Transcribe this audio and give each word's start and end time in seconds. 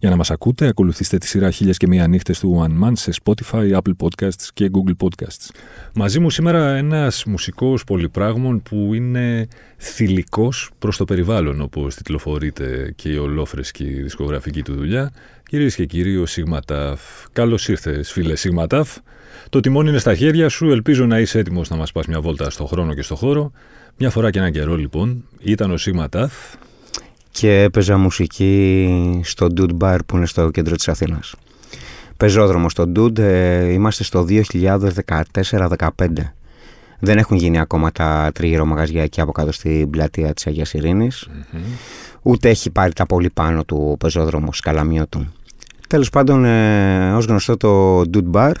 Για 0.00 0.10
να 0.10 0.16
μας 0.16 0.30
ακούτε, 0.30 0.66
ακολουθήστε 0.66 1.18
τη 1.18 1.26
σειρά 1.26 1.50
Χίλιες 1.50 1.76
και 1.76 1.86
Μία 1.86 2.06
Νύχτες 2.06 2.38
του 2.38 2.66
One 2.66 2.84
Man 2.84 2.92
σε 2.94 3.12
Spotify, 3.22 3.72
Apple 3.72 3.92
Podcasts 3.98 4.48
και 4.54 4.70
Google 4.72 5.06
Podcasts. 5.06 5.50
Μαζί 5.94 6.18
μου 6.20 6.30
σήμερα 6.30 6.74
ένας 6.74 7.24
μουσικός 7.24 7.84
πολυπράγμων 7.84 8.62
που 8.62 8.94
είναι 8.94 9.48
θηλυκός 9.76 10.70
προς 10.78 10.96
το 10.96 11.04
περιβάλλον, 11.04 11.60
όπως 11.60 11.94
τιτλοφορείται 11.94 12.92
και 12.96 13.08
η 13.08 13.16
ολόφρεσκη 13.16 13.84
δισκογραφική 13.84 14.62
του 14.62 14.74
δουλειά. 14.74 15.12
Κυρίες 15.42 15.74
και 15.74 15.86
κύριοι, 15.86 16.16
ο 16.16 16.26
Σίγματαφ. 16.26 17.00
Καλώς 17.32 17.68
ήρθες, 17.68 18.12
φίλε 18.12 18.36
Σίγματαφ. 18.36 18.96
Το 19.48 19.60
τιμόνι 19.60 19.88
είναι 19.88 19.98
στα 19.98 20.14
χέρια 20.14 20.48
σου. 20.48 20.70
Ελπίζω 20.70 21.06
να 21.06 21.18
είσαι 21.18 21.38
έτοιμος 21.38 21.70
να 21.70 21.76
μας 21.76 21.92
πας 21.92 22.06
μια 22.06 22.20
βόλτα 22.20 22.50
στο 22.50 22.66
χρόνο 22.66 22.94
και 22.94 23.02
στο 23.02 23.14
χώρο. 23.14 23.52
Μια 23.96 24.10
φορά 24.10 24.30
και 24.30 24.38
έναν 24.38 24.52
καιρό, 24.52 24.76
λοιπόν, 24.76 25.24
ήταν 25.40 25.70
ο 25.70 25.76
Σίγματαφ 25.76 26.32
και 27.30 27.62
έπαιζα 27.62 27.96
μουσική 27.96 29.20
στο 29.24 29.46
Dude 29.56 29.76
Bar 29.80 29.98
που 30.06 30.16
είναι 30.16 30.26
στο 30.26 30.50
κέντρο 30.50 30.76
της 30.76 30.88
Αθήνας. 30.88 31.34
Πεζόδρομο 32.16 32.68
στο 32.68 32.92
Dude, 32.96 33.18
ε, 33.18 33.72
είμαστε 33.72 34.04
στο 34.04 34.22
2014-2015. 34.22 36.34
Δεν 36.98 37.18
έχουν 37.18 37.36
γίνει 37.36 37.58
ακόμα 37.58 37.92
τα 37.92 38.30
τριγύρω 38.34 38.64
μαγαζιά 38.64 39.02
εκεί 39.02 39.20
από 39.20 39.32
κάτω 39.32 39.52
στην 39.52 39.90
πλατεία 39.90 40.34
της 40.34 40.46
Αγίας 40.46 40.74
Ούτε 42.22 42.48
έχει 42.48 42.70
πάρει 42.70 42.92
τα 42.92 43.06
πολύ 43.06 43.30
πάνω 43.30 43.64
του 43.64 43.96
πεζόδρομος 43.98 44.56
σκαλαμιό 44.56 45.06
του. 45.06 45.32
Τέλος 45.88 46.10
πάντων, 46.10 46.44
ε, 46.44 47.12
ως 47.12 47.24
γνωστό 47.24 47.56
το 47.56 48.00
Dude 48.00 48.30
Bar 48.32 48.52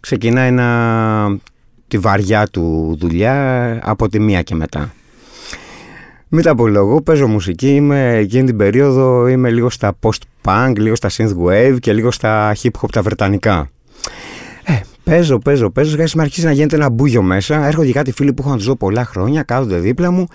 ξεκινάει 0.00 0.48
ένα, 0.48 1.38
τη 1.88 1.98
βαριά 1.98 2.46
του 2.46 2.96
δουλειά 2.98 3.78
από 3.82 4.08
τη 4.08 4.20
μία 4.20 4.42
και 4.42 4.54
μετά. 4.54 4.92
Μην 6.36 6.42
τα 6.42 6.50
απολογώ, 6.50 7.02
παίζω 7.02 7.26
μουσική, 7.26 7.74
είμαι 7.74 8.16
εκείνη 8.16 8.46
την 8.46 8.56
περίοδο 8.56 9.26
είμαι 9.28 9.50
λίγο 9.50 9.70
στα 9.70 9.98
post-punk, 10.00 10.72
λίγο 10.76 10.94
στα 10.94 11.10
synth-wave 11.16 11.76
και 11.80 11.92
λίγο 11.92 12.10
στα 12.10 12.56
hip-hop 12.62 12.88
τα 12.92 13.02
βρετανικά. 13.02 13.70
Ε, 14.64 14.80
Παίζω, 15.04 15.38
παίζω, 15.38 15.70
παίζω. 15.70 15.90
Σιγά 15.90 16.04
με 16.14 16.22
αρχίζει 16.22 16.46
να 16.46 16.52
γίνεται 16.52 16.76
ένα 16.76 16.90
μπούγιο 16.90 17.22
μέσα. 17.22 17.66
Έρχονται 17.66 17.86
και 17.86 17.92
κάτι 17.92 18.12
φίλοι 18.12 18.32
που 18.32 18.42
έχουν 18.46 18.58
ζω 18.58 18.76
πολλά 18.76 19.04
χρόνια, 19.04 19.42
κάθονται 19.42 19.78
δίπλα 19.78 20.10
μου. 20.10 20.26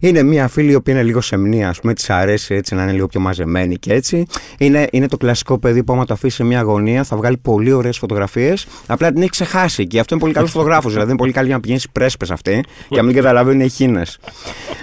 Είναι 0.00 0.22
μια 0.22 0.48
φίλη 0.48 0.70
η 0.70 0.74
οποία 0.74 0.94
είναι 0.94 1.02
λίγο 1.02 1.20
σεμνή, 1.20 1.64
ας 1.64 1.80
πούμε, 1.80 1.94
της 1.94 2.10
αρέσει 2.10 2.54
έτσι 2.54 2.74
να 2.74 2.82
είναι 2.82 2.92
λίγο 2.92 3.06
πιο 3.06 3.20
μαζεμένη 3.20 3.76
και 3.76 3.92
έτσι. 3.92 4.26
Είναι, 4.58 4.86
είναι 4.90 5.08
το 5.08 5.16
κλασικό 5.16 5.58
παιδί 5.58 5.84
που 5.84 5.92
άμα 5.92 6.04
το 6.04 6.12
αφήσει 6.12 6.36
σε 6.36 6.44
μια 6.44 6.62
γωνία 6.62 7.04
θα 7.04 7.16
βγάλει 7.16 7.36
πολύ 7.36 7.72
ωραίες 7.72 7.98
φωτογραφίες. 7.98 8.66
Απλά 8.86 9.12
την 9.12 9.20
έχει 9.20 9.30
ξεχάσει 9.30 9.86
και 9.86 9.98
αυτό 9.98 10.14
είναι 10.14 10.22
πολύ 10.22 10.34
καλός 10.34 10.50
φωτογράφος. 10.50 10.92
δηλαδή 10.92 11.08
είναι 11.10 11.18
πολύ 11.18 11.32
καλή 11.32 11.46
για 11.46 11.54
να 11.54 11.60
πηγαίνεις 11.60 11.88
πρέσπες 11.92 12.30
αυτή 12.30 12.64
και 12.88 12.96
να 12.96 13.02
μην 13.02 13.14
καταλαβαίνουν 13.14 13.60
οι 13.60 13.68
χίνε. 13.68 14.02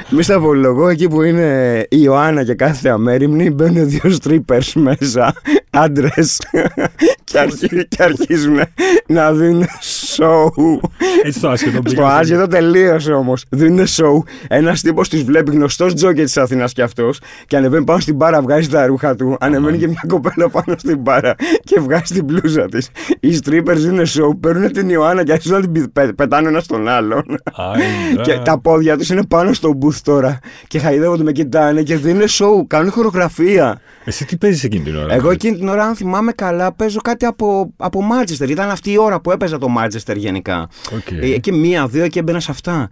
Μη 0.09 0.23
στα 0.23 0.35
απολογώ, 0.35 0.87
εκεί 0.87 1.07
που 1.07 1.21
είναι 1.21 1.79
η 1.89 1.97
Ιωάννα 2.01 2.43
και 2.43 2.53
κάθεται 2.53 2.89
αμέριμνη, 2.89 3.49
μπαίνουν 3.49 3.89
δύο 3.89 4.11
στρίπερ 4.11 4.61
μέσα, 4.75 5.33
άντρες, 5.69 6.41
και, 7.23 7.87
και 7.89 8.03
αρχίζουν 8.03 8.59
να 9.07 9.30
δίνουν 9.33 9.65
show. 10.17 10.49
Έτσι 11.23 11.39
το 11.39 11.49
άσχετο 11.49 11.81
Στο 11.85 12.05
άσχετο 12.05 12.47
τελείωσε 12.47 13.11
όμως. 13.11 13.45
Δίνουν 13.49 13.85
show. 13.85 14.23
Ένας 14.47 14.81
τύπος 14.81 15.09
τη 15.09 15.17
βλέπει 15.17 15.51
γνωστός 15.51 15.93
τζόκερ 15.93 16.23
της 16.23 16.37
Αθήνας 16.37 16.73
κι 16.73 16.81
αυτός 16.81 17.19
και 17.47 17.57
ανεβαίνει 17.57 17.83
πάνω 17.83 17.99
στην 17.99 18.15
μπάρα, 18.15 18.41
βγάζει 18.41 18.69
τα 18.69 18.85
ρούχα 18.85 19.15
του. 19.15 19.37
Ανεβαίνει 19.39 19.77
και 19.77 19.87
μια 19.87 20.03
κοπέλα 20.07 20.49
πάνω 20.49 20.75
στην 20.77 20.97
μπάρα 20.97 21.35
και 21.63 21.79
βγάζει 21.79 22.13
την 22.13 22.23
μπλούζα 22.23 22.65
της. 22.65 22.89
Οι 23.19 23.39
strippers 23.43 23.75
δίνουν 23.75 24.05
show, 24.05 24.39
παίρνουν 24.39 24.71
την 24.71 24.89
Ιωάννα 24.89 25.23
και 25.23 25.31
αρχίζουν 25.31 25.59
να 25.59 25.67
την 25.67 26.15
πετάνε 26.15 26.47
ένα 26.47 26.59
στον 26.59 26.87
άλλον. 26.87 27.23
και 28.23 28.39
τα 28.43 28.59
πόδια 28.59 28.97
τους 28.97 29.09
είναι 29.09 29.25
πάνω 29.25 29.53
στο 29.53 29.77
booth 29.81 29.99
τώρα. 30.03 30.39
Και 30.67 30.79
χαϊδεύονται 30.79 31.23
με 31.23 31.31
κοιτάνε 31.31 31.81
και 31.81 31.95
δίνουν 31.95 32.27
show, 32.27 32.67
κάνουν 32.67 32.91
χορογραφία. 32.91 33.79
Εσύ 34.03 34.25
τι 34.25 34.37
παίζεις 34.37 34.63
εκείνη 34.63 34.83
την 34.83 34.95
ώρα; 34.95 35.13
Εγώ 35.13 35.29
εκείνη 35.31 35.57
την 35.57 35.67
ώρα, 35.67 35.83
αν 35.85 35.95
θυμάμαι 35.95 36.31
καλά, 36.31 36.71
παίζω 36.71 36.99
κάτι 37.01 37.25
από, 37.25 37.73
από 37.77 38.01
Manchester. 38.11 38.49
Ήταν 38.49 38.69
αυτή 38.69 38.91
η 38.91 38.97
ώρα 38.97 39.21
που 39.21 39.31
έπαιζα 39.31 39.57
το 39.57 39.67
Manchester 39.79 40.15
γενικά. 40.15 40.69
Okay. 40.89 41.17
Ε, 41.21 41.33
εκεί 41.33 41.51
μία-δύο 41.51 42.07
και 42.07 42.19
έμπαινα 42.19 42.39
σε 42.39 42.51
αυτά. 42.51 42.89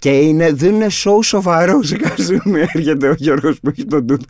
Και 0.00 0.10
είναι, 0.10 0.52
δίνουν 0.52 0.82
show 0.82 1.18
σοβαρός. 1.22 1.88
Σε 1.88 1.96
κάθε 1.96 2.22
στιγμή 2.22 2.60
έρχεται 2.60 3.08
ο 3.08 3.14
Γιώργος 3.16 3.60
που 3.60 3.68
έχει 3.68 3.84
τον 3.84 4.06
τούτ, 4.06 4.22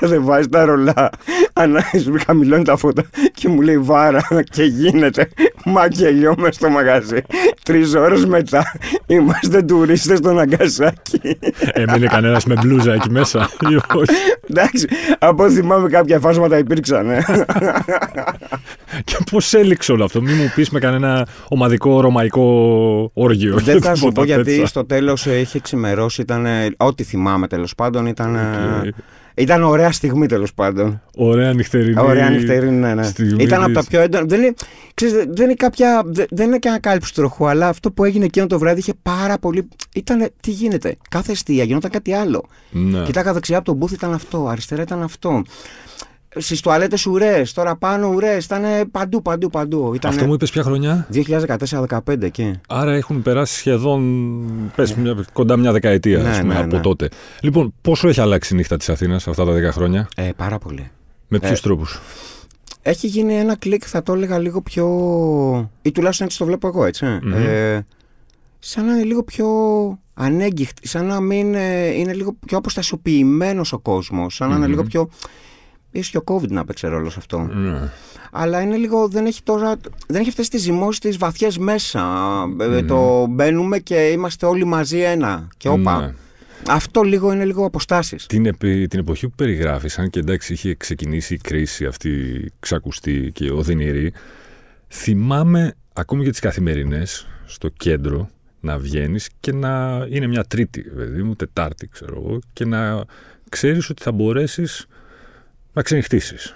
κατεβάζει 0.00 0.48
τα 0.48 0.64
ρολά, 0.64 1.10
ανάγκη, 1.52 2.12
χαμηλώνει 2.26 2.64
τα 2.64 2.76
φώτα 2.76 3.02
και 3.34 3.48
μου 3.48 3.60
λέει 3.60 3.78
βάρα 3.78 4.26
και 4.50 4.62
γίνεται 4.62 5.28
μακελιό 5.64 6.34
με 6.38 6.52
στο 6.52 6.68
μαγαζί. 6.68 7.22
Τρεις 7.62 7.94
ώρες 7.94 8.26
μετά 8.26 8.78
είμαστε 9.06 9.62
τουρίστες 9.62 10.18
στο 10.18 10.32
Ναγκασάκι. 10.32 11.38
Έμεινε 11.72 12.06
κανένας 12.06 12.44
με 12.44 12.54
μπλούζα 12.60 12.92
εκεί 12.92 13.10
μέσα, 13.10 13.50
ή 13.70 13.74
όχι; 13.74 14.12
Εντάξει, 14.50 14.86
από 15.18 15.44
ό,τι 15.44 15.54
θυμάμαι 15.54 15.88
κάποια 15.88 16.18
φάσματα 16.18 16.58
υπήρξαν. 16.58 17.06
Ε. 18.98 19.02
Και 19.04 19.16
πώς 19.30 19.52
έληξε 19.54 19.92
όλο 19.92 20.04
αυτό, 20.04 20.22
μην 20.22 20.36
μου 20.36 20.52
πεις 20.54 20.70
με 20.70 20.78
κανένα 20.78 21.26
ομαδικό 21.48 22.00
ρωμαϊκό 22.00 23.10
όργιο. 23.14 23.58
Δεν 23.58 23.82
θα 23.82 23.94
σου 23.94 24.12
πω 24.12 24.24
γιατί 24.24 24.66
στο 24.66 24.84
τέλος 24.84 25.26
είχε 25.26 25.58
ξημερώσει, 25.58 26.20
ήταν. 26.20 26.46
Ό,τι 26.76 27.02
θυμάμαι 27.02 27.46
τέλος 27.46 27.74
πάντων 27.74 28.06
ήταν. 28.06 28.36
Okay. 28.36 28.88
Ήταν 29.36 29.62
ωραία 29.62 29.92
στιγμή 29.92 30.26
τέλος 30.26 30.54
πάντων. 30.54 31.02
Ωραία 31.16 31.52
νυχτερινή. 31.52 32.00
Ωραία 32.00 32.30
νυχτερινή, 32.30 32.76
ναι, 32.76 32.94
ναι. 32.94 33.02
Στιγμή 33.02 33.42
Ήταν 33.42 33.62
από 33.62 33.72
τα 33.72 33.80
της- 33.80 33.88
πιο 33.88 34.00
έντονα. 34.00 34.24
Δεν 34.24 34.40
είναι, 34.42 34.54
ξέρεις, 34.94 35.14
δεν 35.28 35.44
είναι 35.44 35.54
κάποια. 35.54 36.02
Δεν 36.04 36.26
δεν 36.30 36.46
είναι 36.46 36.58
και 36.58 36.68
ανακάλυψη 36.68 37.14
τροχού, 37.14 37.46
αλλά 37.48 37.68
αυτό 37.68 37.90
που 37.90 38.04
έγινε 38.04 38.24
εκείνο 38.24 38.46
το 38.46 38.58
βράδυ 38.58 38.78
είχε 38.80 38.92
πάρα 39.02 39.38
πολύ. 39.38 39.68
Ήταν. 39.94 40.28
Τι 40.40 40.50
γίνεται; 40.50 40.96
Κάθε 41.10 41.32
αιστεία 41.32 41.64
γινόταν 41.64 41.90
κάτι 41.90 42.12
άλλο. 42.12 42.44
Ναι. 42.70 43.02
Κοιτάγα 43.02 43.32
δεξιά 43.32 43.56
από 43.56 43.66
τον 43.66 43.76
μπούθ 43.76 43.92
ήταν 43.92 44.12
αυτό, 44.12 44.46
αριστερά 44.48 44.82
ήταν 44.82 45.02
αυτό. 45.02 45.42
Στις 46.36 46.60
τουαλέτες 46.60 47.06
ουρές, 47.06 47.52
τώρα 47.52 47.76
πάνω 47.76 48.08
ουρές, 48.08 48.44
ήταν 48.44 48.62
παντού, 48.90 49.22
παντού, 49.22 49.50
παντού. 49.50 49.92
Ήταν 49.94 50.10
Αυτό 50.10 50.26
μου 50.26 50.34
είπες 50.34 50.50
ποια 50.50 50.62
χρονιά; 50.62 51.06
2014-2015 51.12 52.22
εκεί. 52.22 52.60
Άρα 52.68 52.92
έχουν 52.94 53.22
περάσει 53.22 53.54
σχεδόν 53.54 54.02
πες, 54.76 54.94
μια, 54.94 55.24
κοντά 55.32 55.56
μια 55.56 55.72
δεκαετία 55.72 56.18
Ναι, 56.18 56.28
ας 56.28 56.40
πούμε, 56.40 56.54
ναι, 56.54 56.60
από 56.60 56.76
ναι. 56.76 56.82
τότε. 56.82 57.08
Λοιπόν, 57.40 57.74
πόσο 57.80 58.08
έχει 58.08 58.20
αλλάξει 58.20 58.54
η 58.54 58.56
νύχτα 58.56 58.76
της 58.76 58.88
Αθήνας 58.88 59.28
αυτά 59.28 59.44
τα 59.44 59.52
10 59.52 59.72
χρόνια, 59.72 60.08
Ε, 60.16 60.28
πάρα 60.36 60.58
πολύ. 60.58 60.90
με 61.28 61.38
ποιους 61.38 61.58
Ε, 61.58 61.62
τρόπους; 61.62 62.00
Έχει 62.82 63.06
γίνει 63.06 63.34
ένα 63.34 63.56
κλικ, 63.56 63.82
θα 63.86 64.02
το 64.02 64.12
έλεγα 64.12 64.38
λίγο 64.38 64.60
πιο. 64.62 64.86
ή 65.82 65.92
τουλάχιστον 65.92 66.26
έτσι 66.26 66.38
το 66.38 66.44
βλέπω 66.44 66.66
εγώ, 66.66 66.84
έτσι. 66.84 67.04
Μμμ. 67.04 67.32
Ε, 67.32 67.86
σαν 68.58 68.86
να 68.86 68.92
είναι 68.92 69.02
λίγο 69.04 69.22
πιο 69.22 69.46
ανέγκυχτη, 70.14 70.88
σαν 70.88 71.06
να 71.06 71.20
μην 71.20 71.54
ε, 71.54 71.86
είναι 71.86 72.12
λίγο 72.12 72.36
πιο 72.46 72.58
αποστασιοποιημένος 72.58 73.72
ο 73.72 73.78
κόσμος, 73.78 74.34
σαν 74.34 74.48
να 74.48 74.54
είναι 74.54 74.64
Μμμ. 74.64 74.70
λίγο 74.72 74.82
πιο. 74.84 75.08
Ίσως 75.94 76.10
και 76.10 76.16
ο 76.18 76.22
COVID 76.26 76.48
να 76.48 76.64
παίξει 76.64 76.86
ρόλο 76.86 77.10
σε 77.10 77.16
αυτό. 77.18 77.38
Ναι. 77.40 77.90
Αλλά 78.32 78.60
είναι 78.60 78.76
λίγο, 78.76 79.08
δεν 79.08 79.26
έχει 79.26 79.42
τώρα, 79.42 79.76
δεν 80.06 80.20
έχει 80.20 80.28
αυτές 80.28 80.48
τις 80.48 80.62
ζυμώσεις 80.62 81.00
τις 81.00 81.16
βαθιές 81.16 81.58
μέσα. 81.58 82.00
Ε, 82.60 82.66
Μμμ. 82.66 82.86
Το 82.86 83.26
μπαίνουμε 83.26 83.78
και 83.78 84.08
είμαστε 84.08 84.46
όλοι 84.46 84.64
μαζί 84.64 84.98
ένα. 84.98 85.48
Και 85.56 85.68
όπα. 85.68 86.00
Ναι. 86.00 86.14
Αυτό 86.68 87.02
λίγο 87.02 87.32
είναι 87.32 87.44
λίγο 87.44 87.64
αποστάσεις. 87.64 88.26
Την, 88.26 88.46
επι- 88.46 88.88
την 88.90 88.98
εποχή 88.98 89.28
που 89.28 89.34
περιγράφεις, 89.36 89.98
αν 89.98 90.10
και 90.10 90.18
εντάξει 90.18 90.52
είχε 90.52 90.74
ξεκινήσει 90.74 91.34
η 91.34 91.38
κρίση 91.38 91.86
αυτή 91.86 92.44
ξακουστή 92.60 93.30
και 93.34 93.50
οδυνηρή, 93.50 94.12
θυμάμαι 94.88 95.74
ακόμη 95.92 96.24
και 96.24 96.30
τις 96.30 96.40
καθημερινές 96.40 97.26
στο 97.44 97.68
κέντρο 97.68 98.28
να 98.60 98.78
βγαίνεις 98.78 99.28
και 99.40 99.52
να 99.52 100.06
είναι 100.10 100.26
μια 100.26 100.44
τρίτη, 100.44 100.80
παιδί 100.80 101.22
μου, 101.22 101.34
τετάρτη 101.34 101.88
ξέρω 101.88 102.22
εγώ, 102.24 102.38
και 102.52 102.64
να 102.64 103.04
ξέρεις 103.48 103.90
ότι 103.90 104.02
θα 104.02 104.12
μπορέσεις 104.12 104.86
να 105.74 105.82
ξενυχτήσεις. 105.82 106.54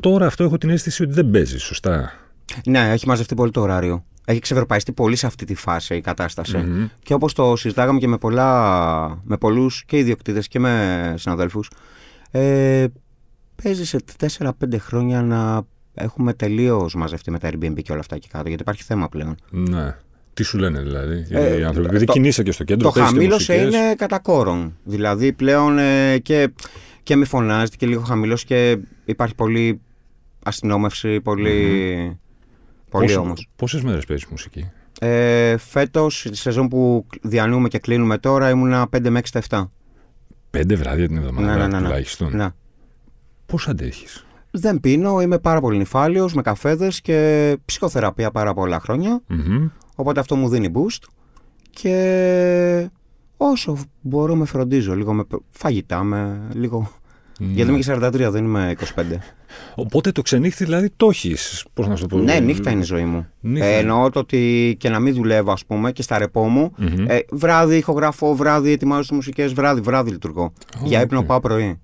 Τώρα 0.00 0.26
αυτό 0.26 0.44
έχω 0.44 0.58
την 0.58 0.70
αίσθηση 0.70 1.02
ότι 1.02 1.12
δεν 1.12 1.30
παίζει 1.30 1.58
σωστά. 1.58 2.12
Ναι, 2.66 2.90
έχει 2.92 3.06
μαζευτεί 3.06 3.34
πολύ 3.34 3.50
το 3.50 3.60
ωράριο. 3.60 4.04
Έχει 4.24 4.40
ξεβερπαϊστεί 4.40 4.92
πολύ 4.92 5.16
σε 5.16 5.26
αυτή 5.26 5.44
τη 5.44 5.54
φάση 5.54 5.96
η 5.96 6.00
κατάσταση. 6.00 6.56
Μμμ. 6.56 6.86
Και 7.02 7.14
όπως 7.14 7.32
το 7.32 7.56
συζητάγαμε 7.56 7.98
και 7.98 8.08
με, 8.08 8.18
πολλά, 8.18 9.20
με 9.24 9.36
πολλούς 9.36 9.84
και 9.84 9.98
ιδιοκτήτες 9.98 10.48
και 10.48 10.58
με 10.58 11.14
συναδέλφους, 11.16 11.70
ε, 12.30 12.84
παίζει 13.62 13.84
σε 13.86 13.98
4-5 14.38 14.50
χρόνια 14.78 15.22
να 15.22 15.62
έχουμε 15.94 16.32
τελείως 16.32 16.94
μαζευτεί 16.94 17.30
με 17.30 17.38
τα 17.38 17.48
Airbnb 17.52 17.82
και 17.82 17.90
όλα 17.92 18.00
αυτά 18.00 18.14
εκεί 18.14 18.28
κάτω, 18.28 18.48
γιατί 18.48 18.62
υπάρχει 18.62 18.82
θέμα 18.82 19.08
πλέον. 19.08 19.36
Ναι. 19.50 19.94
Τι 20.34 20.42
σου 20.42 20.58
λένε 20.58 20.80
δηλαδή 20.80 21.26
Ε, 21.30 21.58
οι 21.58 21.64
άνθρωποι. 21.64 21.88
Επειδή 21.88 22.04
το- 22.04 22.12
κινείσαι 22.12 22.42
και 22.42 22.52
στο 22.52 22.64
κέντρο, 22.64 22.86
Το 22.88 22.92
παίζεις 22.94 23.12
και 23.12 23.16
χαμήλωσε 23.18 23.52
μουσικές. 23.52 23.74
είναι 23.80 23.94
κατά 23.94 24.18
κόρον. 24.18 24.76
Δηλαδή 24.84 25.32
πλέον 25.32 25.78
ε, 25.78 26.18
και, 26.18 26.48
και 27.08 27.16
μη 27.16 27.24
φωνάζεται 27.24 27.76
και 27.76 27.86
λίγο 27.86 28.00
χαμηλός 28.02 28.44
και 28.44 28.78
υπάρχει 29.04 29.34
πολύ 29.34 29.80
αστυνόμευση, 30.44 31.20
πολύ, 31.20 32.18
πολύ 32.90 33.06
Πόσο- 33.06 33.20
όμως. 33.20 33.48
Πόσες 33.56 33.82
μέρες 33.82 34.04
παίζεις 34.04 34.26
μουσική; 34.30 34.70
Ε, 35.00 35.56
φέτος, 35.56 36.26
τη 36.30 36.36
σεζόν 36.36 36.68
που 36.68 37.06
διανύουμε 37.22 37.68
και 37.68 37.78
κλείνουμε 37.78 38.18
τώρα, 38.18 38.50
ήμουνα 38.50 38.88
5 38.88 39.10
με 39.10 39.18
6 39.18 39.28
στα 39.28 39.38
7. 39.38 39.70
Πέντε 40.50 40.74
βράδια 40.74 41.06
την 41.06 41.16
εβδομάδα 41.16 41.46
Ναι, 41.46 41.56
ναι, 41.56 41.66
ναι, 41.66 41.78
ναι. 41.78 41.86
τουλάχιστον. 41.86 42.36
Ναι. 42.36 42.48
Πώς 43.46 43.68
αντέχεις; 43.68 44.26
Δεν 44.50 44.80
πίνω, 44.80 45.20
είμαι 45.20 45.38
πάρα 45.38 45.60
πολύ 45.60 45.78
νυφάλιος 45.78 46.34
με 46.34 46.42
καφέδες 46.42 47.00
και 47.00 47.56
ψυχοθεραπεία 47.64 48.30
πάρα 48.30 48.54
πολλά 48.54 48.80
χρόνια. 48.80 49.20
Μμμ. 49.26 49.68
Οπότε 49.94 50.20
αυτό 50.20 50.36
μου 50.36 50.48
δίνει 50.48 50.72
boost. 50.74 51.02
Και 51.70 52.90
όσο 53.36 53.76
μπορώ 54.00 54.34
με 54.34 54.44
φροντίζω. 54.44 54.94
Λίγο 54.96 55.12
με 55.12 55.24
φαγητά, 55.48 56.02
με 56.02 56.48
λίγο. 56.54 56.90
Γιατί 57.38 57.70
είμαι 57.70 57.78
και 57.78 57.92
43, 57.92 58.30
δεν 58.30 58.44
είμαι 58.44 58.74
25. 58.96 59.02
Οπότε 59.74 60.12
το 60.12 60.22
ξενύχτι 60.22 60.64
δηλαδή 60.64 60.90
το 60.96 61.08
έχεις. 61.08 61.64
Πώς 61.74 61.88
να 61.88 61.96
σου 61.96 62.06
το 62.06 62.16
πω. 62.16 62.22
ναι, 62.22 62.38
νύχτα 62.40 62.70
είναι 62.70 62.80
η 62.80 62.84
ζωή 62.84 63.04
μου. 63.04 63.26
Νύχτα. 63.40 63.66
Ε, 63.66 63.78
εννοώ 63.78 64.10
το 64.10 64.18
ότι 64.18 64.76
και 64.78 64.88
να 64.88 64.98
μην 65.00 65.14
δουλεύω, 65.14 65.52
ας 65.52 65.64
πούμε, 65.66 65.92
και 65.92 66.02
στα 66.02 66.18
ρεπό 66.18 66.48
μου. 66.48 66.72
Μμμ. 66.76 67.04
Ε, 67.08 67.18
βράδυ 67.30 67.76
ηχογραφώ, 67.76 68.34
βράδυ 68.34 68.70
ετοιμάζω 68.70 69.00
τις 69.00 69.10
μουσικές, 69.10 69.52
βράδυ, 69.52 69.80
βράδυ 69.80 70.10
λειτουργώ. 70.10 70.52
Για 70.84 71.00
ύπνο 71.00 71.18
οκ. 71.18 71.24
πάω 71.24 71.40
πρωί. 71.40 71.80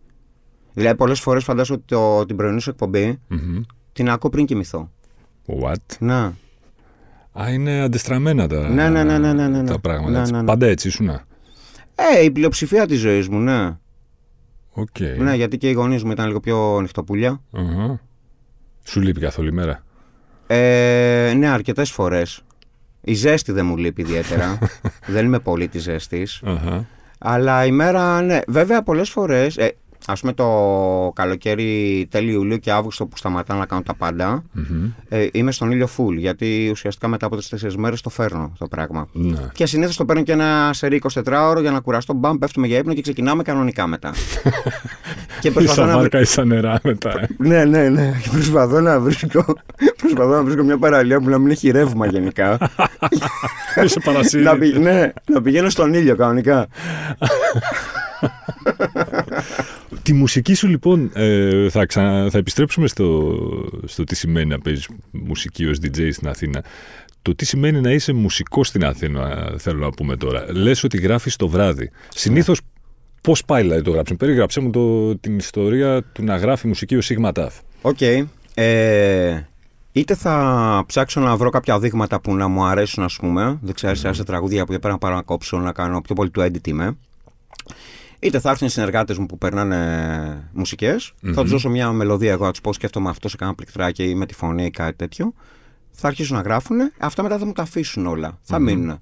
Δηλαδή, 0.72 0.96
πολλές 0.96 1.20
φορές 1.20 1.44
φαντάζομαι 1.44 1.80
ότι 1.84 1.94
το, 1.94 2.24
την 2.26 2.36
πρωινή 2.36 2.60
σου 2.60 2.70
εκπομπή 2.70 3.18
Μμμ. 3.28 3.60
την 3.92 4.10
ακούω 4.10 4.30
πριν 4.30 4.46
κοιμηθώ. 4.46 4.90
What? 5.46 5.96
Να. 5.98 6.32
Α, 7.40 7.52
είναι 7.52 7.80
αντεστραμμένα 7.80 8.46
τα, 8.48 8.68
Ναι, 8.68 8.88
ναι, 8.88 9.04
ναι, 9.04 9.18
ναι, 9.18 9.32
ναι, 9.32 9.48
ναι, 9.48 9.62
ναι. 9.62 9.68
τα 9.70 9.78
πράγματα. 9.78 10.10
Ναι, 10.10 10.18
έτσι. 10.20 10.32
ναι, 10.32 10.38
ναι. 10.38 10.44
Πάντα 10.44 10.66
έτσι 10.66 10.88
ήσουνα; 10.88 11.24
Ε, 11.94 12.24
η 12.24 12.30
πλειοψηφία 12.30 12.86
της 12.86 13.00
ζωής 13.00 13.28
μου, 13.28 13.38
ναι. 13.38 13.76
Οκ. 14.74 15.00
Ναι, 15.18 15.34
γιατί 15.34 15.56
και 15.58 15.68
οι 15.68 15.72
γονείς 15.72 16.04
μου 16.04 16.10
ήταν 16.10 16.26
λίγο 16.26 16.40
πιο 16.40 16.76
νυχτοπούλια. 16.76 17.40
Αχα. 17.52 18.00
Σου 18.84 19.00
λείπει 19.00 19.20
καθόλου 19.20 19.48
η 19.48 19.52
μέρα; 19.52 19.84
Ε, 20.46 21.32
ναι, 21.36 21.48
αρκετές 21.48 21.90
φορές. 21.90 22.42
Η 23.00 23.14
ζέστη 23.14 23.52
δεν 23.52 23.66
μου 23.66 23.76
λείπει 23.76 24.02
ιδιαίτερα. 24.02 24.58
δεν 25.14 25.24
είμαι 25.24 25.38
πολύ 25.38 25.68
της 25.68 25.82
ζέστης. 25.82 26.42
Αχα. 26.44 26.86
Αλλά 27.18 27.64
η 27.64 27.70
μέρα, 27.72 28.22
ναι. 28.22 28.40
Βέβαια, 28.48 28.82
πολλές 28.82 29.10
φορές. 29.10 29.56
Ε, 29.56 29.76
Α 30.06 30.12
πούμε 30.12 30.32
το 30.32 30.46
καλοκαίρι 31.14 32.06
τέλη 32.10 32.30
Ιουλίου 32.32 32.58
και 32.58 32.72
Αύγουστο 32.72 33.06
που 33.06 33.16
σταματάω 33.16 33.58
να 33.58 33.66
κάνω 33.66 33.82
τα 33.82 33.94
πάντα, 33.94 34.42
Μμμ. 34.52 34.90
ε, 35.08 35.26
είμαι 35.32 35.52
στον 35.52 35.70
ήλιο 35.70 35.88
full. 35.96 36.14
Γιατί 36.16 36.68
ουσιαστικά 36.70 37.08
μετά 37.08 37.26
από 37.26 37.36
τις 37.36 37.48
4 37.48 37.74
μέρες 37.76 38.00
το 38.00 38.10
φέρνω 38.10 38.52
το 38.58 38.66
πράγμα. 38.68 39.08
Ναι. 39.12 39.38
Και 39.52 39.66
συνήθως 39.66 39.96
το 39.96 40.04
παίρνω 40.04 40.22
και 40.22 40.32
ένα 40.32 40.70
σερί 40.72 41.00
24 41.12 41.22
ώρο 41.48 41.60
για 41.60 41.70
να 41.70 41.80
κουραστώ. 41.80 42.12
Μπαμ, 42.12 42.38
πέφτουμε 42.38 42.66
για 42.66 42.78
ύπνο 42.78 42.94
και 42.94 43.00
ξεκινάμε 43.02 43.42
κανονικά 43.42 43.86
μετά. 43.86 44.12
και 45.40 45.50
προσπαθώ 45.50 45.72
Ίσα 45.72 45.80
να, 45.80 45.86
βρω- 45.88 46.00
βάρκα, 46.00 46.20
ίσα 46.20 46.44
νερά 46.44 46.78
μετά. 46.82 47.10
ε. 47.20 47.26
Ναι, 47.48 47.64
ναι, 47.64 47.88
ναι. 47.88 48.12
Και 48.22 48.28
Προσπαθώ 48.32 48.80
να 48.80 49.00
βρίσκω, 49.00 49.44
προσπαθώ 50.02 50.30
να 50.30 50.42
βρίσκω 50.42 50.62
μια 50.62 50.78
παραλία 50.78 51.20
που 51.20 51.28
να 51.28 51.38
μην 51.38 51.50
έχει 51.50 51.70
ρεύμα 51.70 52.06
γενικά. 52.06 52.58
Είσαι 53.84 54.00
παρασύρει. 54.04 54.42
να, 54.42 54.58
πη- 54.58 54.76
ναι, 54.78 55.12
να 55.26 55.42
πηγαίνω 55.42 55.68
στον 55.70 55.94
ήλιο 55.94 56.16
κανονικά. 56.16 56.66
Τη 60.04 60.12
μουσική 60.12 60.54
σου 60.54 60.68
λοιπόν, 60.68 61.10
ε, 61.14 61.68
θα, 61.70 61.86
ξανα, 61.86 62.30
θα 62.30 62.38
επιστρέψουμε 62.38 62.86
στο, 62.86 63.38
στο 63.84 64.04
τι 64.04 64.14
σημαίνει 64.14 64.46
να 64.46 64.58
παίζεις 64.58 64.88
μουσική 65.10 65.66
ως 65.66 65.78
DJ 65.82 66.08
στην 66.12 66.28
Αθήνα. 66.28 66.64
Το 67.22 67.34
τι 67.34 67.44
σημαίνει 67.44 67.80
να 67.80 67.92
είσαι 67.92 68.12
μουσικός 68.12 68.68
στην 68.68 68.84
Αθήνα, 68.84 69.54
θέλω 69.58 69.78
να 69.78 69.90
πούμε 69.90 70.16
τώρα. 70.16 70.44
Λες 70.52 70.84
ότι 70.84 70.96
γράφεις 70.96 71.36
το 71.36 71.48
βράδυ. 71.48 71.90
Συνήθως 72.08 72.60
πώς 73.20 73.44
πάει 73.44 73.62
δηλαδή 73.62 73.82
το 73.82 73.90
γράψιμο. 73.90 74.18
Περιγράψε 74.18 74.60
μου 74.60 74.70
το, 74.70 75.16
την 75.16 75.36
ιστορία 75.36 76.02
του 76.02 76.24
να 76.24 76.36
γράφει 76.36 76.66
μουσική 76.66 76.96
ο 76.96 77.00
Σίγμα 77.00 77.32
Ταφ. 77.32 77.54
Οκ. 77.82 78.00
Ε, 78.54 79.46
είτε 79.92 80.14
θα 80.14 80.84
ψάξω 80.86 81.20
να 81.20 81.36
βρω 81.36 81.50
κάποια 81.50 81.78
δείγματα 81.78 82.20
που 82.20 82.34
να 82.34 82.48
μου 82.48 82.64
αρέσουν, 82.64 83.04
ας 83.04 83.16
πούμε. 83.16 83.58
Δεξιά-αριστερά 83.62 84.14
σε 84.14 84.24
τραγούδια 84.24 84.64
που 84.64 84.72
έπρεπε 84.72 84.88
να 84.88 84.98
πάρω 84.98 85.14
να 85.14 85.22
κόψω, 85.22 85.58
να 85.58 85.72
κάνω 85.72 86.00
πιο 86.00 86.14
πολύ 86.14 86.30
του 86.30 86.40
edit 86.40 86.66
είμαι. 86.66 86.96
Είτε 88.18 88.40
θα 88.40 88.50
έρθουν 88.50 88.66
οι 88.66 88.70
συνεργάτες 88.70 89.18
μου 89.18 89.26
που 89.26 89.38
περνάνε 89.38 90.50
μουσικές, 90.52 91.12
Θα 91.34 91.42
τους 91.42 91.50
δώσω 91.50 91.68
μια 91.68 91.92
μελωδία 91.92 92.32
εγώ, 92.32 92.44
να 92.44 92.50
τους 92.50 92.60
πω 92.60 92.72
σκέφτομαι 92.72 93.08
αυτό 93.08 93.28
σε 93.28 93.36
κάνα 93.36 93.54
πληκτράκι 93.54 94.04
ή 94.04 94.14
με 94.14 94.26
τη 94.26 94.34
φωνή 94.34 94.64
ή 94.64 94.70
κάτι 94.70 94.96
τέτοιο. 94.96 95.34
Θα 95.90 96.06
αρχίσουν 96.06 96.36
να 96.36 96.42
γράφουν. 96.42 96.76
Αυτά 96.98 97.22
μετά 97.22 97.38
θα 97.38 97.46
μου 97.46 97.52
τα 97.52 97.62
αφήσουν 97.62 98.06
όλα. 98.06 98.38
Θα 98.42 98.58
μείνουν. 98.58 99.00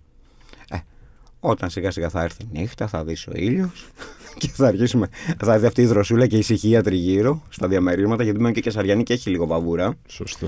Ε, 1.43 1.49
όταν 1.49 1.71
σιγά 1.71 1.91
σιγά 1.91 2.09
θα 2.09 2.23
έρθει 2.23 2.43
η 2.43 2.59
νύχτα, 2.61 2.87
θα 2.87 3.05
δεις 3.05 3.27
ο 3.27 3.33
ήλιος 3.35 3.87
και 4.39 4.49
θα 4.53 4.67
αρχίσουμε. 4.67 5.09
Θα 5.39 5.55
έρθει 5.55 5.67
αυτή 5.67 5.83
η 5.83 5.87
δροσούλα 5.87 6.27
και 6.27 6.37
η 6.37 6.39
ησυχία 6.39 6.83
τριγύρω 6.83 7.43
στα 7.49 7.69
διαμερίσματα, 7.69 8.23
γιατί 8.23 8.41
μένω 8.41 8.55
και 8.55 8.61
κεσαριανή 8.61 9.03
και 9.03 9.13
έχει 9.13 9.31
λίγο 9.31 9.47
βαβούρα. 9.47 9.95
Σωστό. 10.07 10.47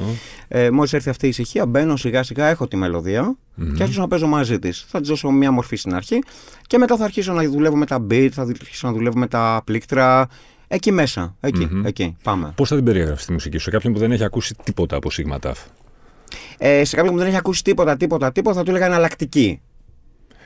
Ε, 0.49 0.70
Μόλις 0.70 0.93
έρθει 0.93 1.08
αυτή 1.11 1.26
η 1.26 1.29
ησυχία, 1.29 1.67
μπαίνω 1.67 1.96
σιγά 1.96 2.23
σιγά, 2.23 2.46
έχω 2.46 2.69
τη 2.69 2.76
μελωδια 2.76 3.37
και 3.76 3.82
αρχίζω 3.82 4.00
να 4.00 4.08
παίζω 4.08 4.26
μαζί 4.26 4.58
της. 4.58 4.85
Θα 4.88 5.00
της 5.00 5.08
δώσω 5.08 5.31
μια 5.31 5.50
μορφή 5.50 5.76
στην 5.76 5.94
αρχή 5.94 6.19
και 6.67 6.79
μετά 6.79 6.97
θα 6.97 7.05
αρχίσω 7.05 7.32
να 7.32 7.44
δουλεύω 7.44 7.76
με 7.76 7.87
τα 7.87 8.06
beat, 8.11 8.29
θα 8.32 8.43
αρχίσω 8.43 8.87
να 8.87 8.93
δουλεύω 8.93 9.19
με 9.19 9.26
τα 9.26 9.62
πλήκτρα. 9.64 10.29
Εκεί 10.69 10.93
μέσα. 10.93 11.37
Εκεί, 11.40 11.69
εκεί. 11.85 12.17
Πάμε. 12.23 12.52
Πώς 12.55 12.69
θα 12.69 12.75
την 12.75 12.85
περιγράψεις 12.85 13.26
τη 13.26 13.32
μουσική 13.32 13.56
σου 13.56 13.64
σε 13.64 13.70
κάποιον 13.70 13.93
που 13.93 13.99
δεν 13.99 14.12
έχει 14.12 14.25
ακούσει 14.25 14.55
τίποτα 14.64 14.97
από 14.97 15.11
Σίγμα 15.11 15.38
Ταφ. 15.38 15.58
Ε, 16.58 16.85
σε 16.85 16.97
κάποιον 16.97 17.14
που 17.14 17.19
δεν 17.19 17.29
έχει 17.29 17.37
ακούσει 17.37 17.64
τίποτα, 17.64 17.97
τίποτα, 17.97 18.32
τίποτα, 18.32 18.56
θα 18.56 18.62
του 18.62 18.70
έλεγα 18.70 18.87
εναλλακτική. 18.87 19.61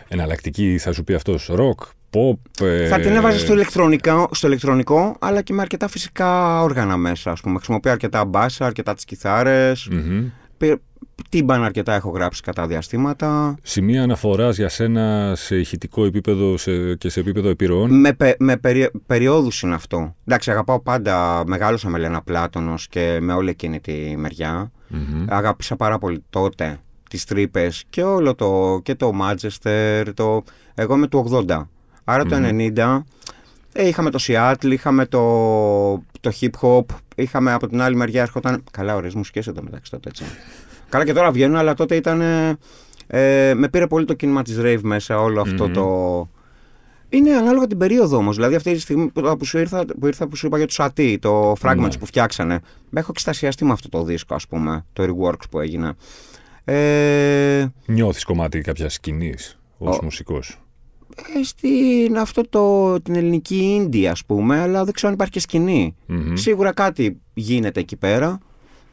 Εναλλακτική 0.08 0.78
θα 0.78 0.92
σου 0.92 1.04
πει 1.04 1.14
αυτός 1.14 1.46
ροκ, 1.52 1.80
pop. 2.10 2.64
ε, 2.66 2.86
Θα 2.86 3.00
την 3.00 3.10
έβαζα 3.16 3.38
στο 3.38 3.52
ηλεκτρονικό, 3.52 4.28
στο 4.32 4.46
ηλεκτρονικό, 4.46 5.16
αλλά 5.20 5.42
και 5.42 5.52
με 5.52 5.60
αρκετά 5.60 5.88
φυσικά 5.88 6.62
όργανα 6.62 6.96
μέσα. 6.96 7.30
Ας 7.30 7.40
πούμε. 7.40 7.56
Χρησιμοποιώ 7.56 7.90
αρκετά 7.90 8.24
μπάσα, 8.24 8.66
αρκετά 8.66 8.94
τις 8.94 9.04
κιθάρες. 9.04 9.88
μμμ. 9.90 10.24
Πη- 10.56 10.80
Τίμπαν 11.28 11.64
αρκετά 11.64 11.94
έχω 11.94 12.10
γράψει 12.10 12.42
κατά 12.42 12.66
διαστήματα. 12.66 13.54
Σημεία 13.62 14.02
αναφοράς 14.02 14.56
για 14.56 14.68
σένα 14.68 15.32
σε 15.36 15.56
ηχητικό 15.56 16.04
επίπεδο 16.04 16.56
σε, 16.56 16.94
και 16.94 17.08
σε 17.08 17.20
επίπεδο 17.20 17.48
επιρροών; 17.48 18.00
Με, 18.00 18.12
πε, 18.12 18.34
με 18.38 18.56
περι, 18.56 18.90
περιόδους 19.06 19.62
είναι 19.62 19.74
αυτό. 19.74 20.14
Εντάξει, 20.26 20.50
αγαπάω 20.50 20.80
πάντα, 20.80 21.42
μεγάλωσα 21.46 21.88
με 21.88 21.98
Λένα 21.98 22.22
Πλάτωνος 22.22 22.88
και 22.88 23.18
με 23.20 23.32
όλη 23.32 23.50
εκείνη 23.50 23.80
τη 23.80 24.14
μεριά. 24.16 24.70
Μμμ. 24.88 25.24
Αγάπησα 25.28 25.76
πάρα 25.76 25.98
πολύ 25.98 26.24
τότε 26.30 26.78
τις 27.08 27.24
τρύπες 27.24 27.84
και 27.90 28.02
όλο 28.02 28.34
το, 28.34 28.80
και 28.82 28.94
το 28.94 29.12
Manchester, 29.22 30.04
το, 30.14 30.42
εγώ 30.74 30.94
είμαι 30.94 31.06
του 31.06 31.44
80. 31.48 31.66
Άρα 32.04 32.24
το 32.24 32.36
90 32.40 33.02
ε, 33.72 33.88
είχαμε 33.88 34.10
το 34.10 34.18
Seattle, 34.22 34.70
είχαμε 34.70 35.06
το, 35.06 35.20
το 36.20 36.32
hip 36.40 36.50
hop, 36.60 36.84
είχαμε 37.16 37.52
από 37.52 37.68
την 37.68 37.80
άλλη 37.82 37.96
μεριά 37.96 38.22
έρχονταν, 38.22 38.64
καλά 38.70 38.94
ωραίες 38.96 39.14
μουσικές 39.14 39.46
εδώ 39.46 39.62
μεταξύ 39.62 39.90
τότε 39.90 40.08
έτσι. 40.08 40.24
καλά 40.88 41.04
και 41.04 41.12
τώρα 41.12 41.30
βγαίνουν, 41.30 41.56
αλλά 41.56 41.74
τότε 41.74 41.96
ήταν, 41.96 42.20
ε, 42.20 42.58
ε, 43.06 43.54
με 43.54 43.68
πήρε 43.68 43.86
πολύ 43.86 44.04
το 44.04 44.14
κίνημα 44.14 44.42
της 44.42 44.56
rave 44.60 44.80
μέσα, 44.82 45.20
όλο 45.20 45.40
αυτό 45.40 45.68
το... 45.68 46.28
Είναι 47.08 47.32
ανάλογα 47.34 47.66
την 47.66 47.78
περίοδο 47.78 48.16
όμως. 48.16 48.36
Δηλαδή, 48.36 48.54
αυτή 48.54 48.72
τη 48.72 48.80
στιγμή 48.80 49.08
που, 49.08 49.36
που, 49.38 49.44
σου 49.44 49.58
ήρθα, 49.58 49.84
που 50.00 50.06
ήρθα 50.06 50.28
που 50.28 50.36
σου 50.36 50.46
είπα 50.46 50.56
για 50.56 50.66
τους 50.66 50.74
Σατί, 50.74 51.18
το 51.18 51.52
Fragments 51.62 51.76
Ναι. 51.76 51.98
που 51.98 52.06
φτιάξανε. 52.06 52.60
Με 52.90 53.00
έχω 53.00 53.08
εξτασιαστεί 53.10 53.64
με 53.64 53.72
αυτό 53.72 53.88
το 53.88 54.02
δίσκο, 54.02 54.34
ας 54.34 54.46
πούμε, 54.46 54.84
το 54.92 55.02
reworks 55.02 55.50
που 55.50 55.60
έγινε. 55.60 55.94
Ε, 56.70 57.66
Νιώθεις 57.86 58.24
κομμάτι 58.24 58.60
κάποια 58.60 58.88
σκηνής 58.88 59.58
ως 59.78 59.96
Ο- 59.98 60.04
μουσικός; 60.04 60.58
ε, 61.16 61.42
στην 61.44 62.18
αυτό 62.18 62.42
το, 62.48 62.94
την 63.02 63.14
ελληνική 63.14 63.88
indie, 63.92 64.04
ας 64.04 64.24
πούμε, 64.24 64.58
αλλά 64.60 64.84
δεν 64.84 64.92
ξέρω 64.94 65.08
αν 65.08 65.14
υπάρχει 65.14 65.32
και 65.32 65.40
σκηνή. 65.40 65.94
Μμμ. 66.06 66.34
Σίγουρα 66.34 66.72
κάτι 66.72 67.20
γίνεται 67.34 67.80
εκεί 67.80 67.96
πέρα, 67.96 68.38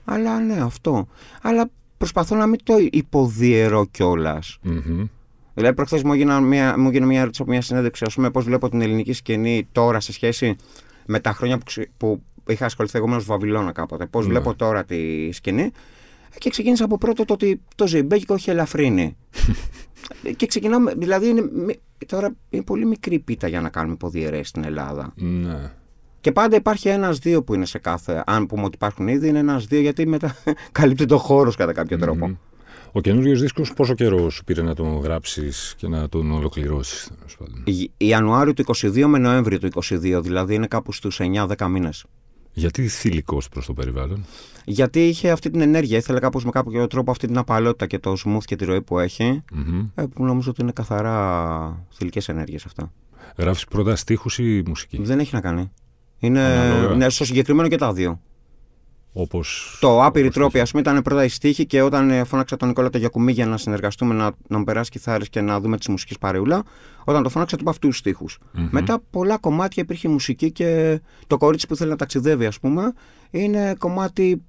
αλλά 0.06 0.40
ναι, 0.40 0.58
αυτό. 0.62 1.08
Αλλά 1.42 1.70
προσπαθώ 1.98 2.36
να 2.36 2.46
μην 2.48 2.60
το 2.64 2.74
υποδιαιρώ 2.92 3.86
κιόλας. 3.92 4.58
Μμμ. 4.62 5.06
Δηλαδή, 5.54 5.76
προχθές 5.76 6.04
μου 6.04 6.14
έγινε 6.14 6.40
μια, 6.42 6.78
μου 6.78 6.88
έγινε 6.88 7.06
μια 7.06 7.20
ερώτηση 7.20 7.42
από 7.42 7.52
μια 7.52 7.62
συνέντευξη, 7.62 8.04
ας 8.08 8.14
πούμε, 8.16 8.30
πώς 8.32 8.44
βλέπω 8.44 8.70
την 8.70 8.82
ελληνική 8.82 9.14
σκηνή 9.14 9.68
τώρα 9.72 10.00
σε 10.00 10.14
σχέση 10.14 10.56
με 11.06 11.20
τα 11.20 11.32
χρόνια 11.34 11.58
που, 11.58 11.64
ξε- 11.64 11.90
που 11.98 12.22
είχα 12.48 12.66
ασχοληθεί 12.66 12.98
εγώ 12.98 13.08
με 13.08 13.16
τους 13.18 13.26
Βαβυλώνα 13.26 13.72
κάποτε. 13.72 14.06
Πώς 14.06 14.26
Ναι. 14.26 14.32
βλέπω 14.32 14.56
τώρα 14.56 14.84
τη 14.84 15.32
σκηνή. 15.32 15.72
Ε, 16.36 16.38
Και 16.38 16.50
ξεκίνησα 16.50 16.84
από 16.84 16.98
πρώτο 16.98 17.26
το 17.26 17.34
ότι 17.34 17.62
το 17.76 17.88
ζεϊμπέκικο 17.88 18.34
έχει 18.34 18.50
ελαφρύνει. 18.50 19.16
και 20.38 20.46
ξεκινάμε, 20.46 20.94
δηλαδή 20.98 21.28
είναι, 21.28 21.50
μη- 21.54 21.80
τώρα 22.06 22.36
είναι 22.50 22.64
πολύ 22.64 22.86
μικρή 22.86 23.20
πίτα 23.20 23.48
για 23.48 23.62
να 23.62 23.70
κάνουμε 23.70 23.94
υποδιαιρέσει 23.94 24.50
στην 24.50 24.64
Ελλάδα. 24.64 25.14
Ναι. 25.16 25.72
Και 26.22 26.32
πάντα 26.32 26.56
υπάρχει 26.56 26.88
ένα-δύο 26.88 27.44
που 27.44 27.54
είναι 27.54 27.66
σε 27.66 27.78
κάθε. 27.78 28.24
Αν 28.26 28.46
πούμε 28.46 28.64
ότι 28.64 28.76
υπάρχουν 28.76 29.08
ήδη, 29.08 29.28
είναι 29.28 29.40
ένα-δύο 29.40 29.80
γιατί 29.80 30.08
μετά 30.08 30.36
καλύπτει 30.72 31.06
το 31.06 31.18
χώρος 31.18 31.56
κατά 31.56 31.74
κάποιο 31.74 31.98
τρόπο. 31.98 32.28
Μμμ. 32.28 32.36
Ο 32.92 33.02
καινούριος 33.02 33.42
δίσκος 33.42 33.74
πόσο 33.74 33.94
καιρός 33.94 34.34
σου 34.34 34.44
πήρε 34.44 34.62
να 34.62 34.74
τον 34.76 34.98
γράψεις 35.00 35.74
και 35.78 35.88
να 35.88 36.10
τον 36.10 36.32
ολοκληρώσεις. 36.32 37.10
τέλος 37.18 37.38
πάντων; 37.38 37.64
Ι- 37.66 37.92
Ιανουάριο 37.98 38.54
του 38.54 38.64
22 38.76 39.06
με 39.08 39.18
Νοέμβριο 39.18 39.60
του 39.60 39.70
22, 39.84 40.20
δηλαδή 40.24 40.56
είναι 40.56 40.68
κάπου 40.68 40.92
στους 40.92 41.20
9-10 41.20 41.68
μήνες. 41.68 42.06
Γιατί 42.58 42.88
θηλυκός 42.88 43.50
προς 43.50 43.66
το 43.66 43.74
περιβάλλον; 43.74 44.26
Γιατί 44.66 45.08
είχε 45.08 45.30
αυτή 45.32 45.50
την 45.50 45.62
ενέργεια, 45.62 45.98
ήθελε 45.98 46.20
κάπως 46.20 46.46
με 46.46 46.52
κάποιο 46.52 46.88
τρόπο 46.88 47.12
αυτή 47.12 47.28
την 47.28 47.38
απαλότητα 47.38 47.86
και 47.86 48.00
το 48.00 48.16
smooth 48.26 48.44
και 48.46 48.56
τη 48.56 48.66
ροή 48.66 48.82
που 48.82 49.00
έχει, 49.00 49.44
Μμμ. 49.54 49.86
ε, 49.96 50.04
που 50.06 50.26
νομίζω 50.26 50.50
ότι 50.50 50.62
είναι 50.62 50.72
καθαρά 50.72 51.86
θηλυκές 51.92 52.30
ενέργειες 52.30 52.66
αυτά. 52.66 52.92
Γράφεις 53.38 53.66
πρώτα 53.66 53.96
στίχους 53.96 54.38
ή 54.38 54.64
μουσική; 54.68 54.98
Δεν 55.02 55.20
έχει 55.20 55.34
να 55.36 55.42
κάνει. 55.42 55.72
Είναι 56.20 56.42
Ανάλογα. 56.44 56.96
ναι, 56.96 57.10
στο 57.10 57.26
συγκεκριμένο 57.26 57.68
και 57.70 57.78
τα 57.78 57.94
δύο. 57.94 58.22
Όπως, 59.18 59.78
Το 59.82 60.04
άπειρη 60.04 60.26
όπως 60.26 60.38
τρόπη, 60.38 60.60
ας 60.60 60.72
πούμε, 60.72 60.82
ήταν 60.82 61.02
πρώτα 61.02 61.24
η 61.24 61.28
στίχη 61.28 61.66
και 61.66 61.82
όταν 61.82 62.10
ε, 62.10 62.24
φώναξα 62.24 62.58
τον 62.58 62.68
Νικόλα 62.68 62.90
Ταγιακουμή 62.90 63.32
για 63.32 63.46
να 63.46 63.58
συνεργαστούμε, 63.58 64.14
να, 64.14 64.32
να 64.48 64.58
μου 64.58 64.64
περάσει 64.64 64.92
κιθάρες 64.92 65.30
και 65.30 65.42
να 65.42 65.60
δούμε 65.60 65.78
τις 65.78 65.88
μουσικές 65.88 66.18
παρεούλα, 66.18 66.64
όταν 67.04 67.24
το 67.24 67.30
φώναξα, 67.30 67.56
του 67.56 67.62
είπα 67.62 67.72
αυτούς 67.72 67.90
τους 67.90 67.98
στίχους. 67.98 68.38
Μμμ. 68.52 68.68
Μετά 68.72 69.02
πολλά 69.10 69.38
κομμάτια 69.38 69.84
υπήρχε 69.84 70.08
μουσική 70.08 70.52
και 70.52 71.02
το 71.28 71.38
κορίτσι 71.38 71.68
που 71.68 71.76
θέλει 71.76 71.90
να 71.90 71.96
ταξιδεύει, 71.96 72.46
ας 72.46 72.60
πούμε, 72.60 72.94
είναι 73.30 73.76
κομμάτι 73.78 74.42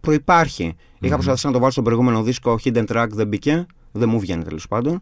προϋπάρχει. 0.00 0.74
Είχα 1.00 1.14
προσπαθήσει 1.14 1.46
να 1.46 1.52
το 1.52 1.58
βάλω 1.58 1.70
στον 1.70 1.84
προηγούμενο 1.84 2.22
δίσκο, 2.22 2.58
Hidden 2.64 2.84
Track 2.86 3.08
δεν 3.10 3.26
μπήκε, 3.26 3.66
δεν 3.92 4.08
μου 4.08 4.20
βγαίνει 4.20 4.44
τέλος 4.44 4.68
πάντων. 4.68 5.00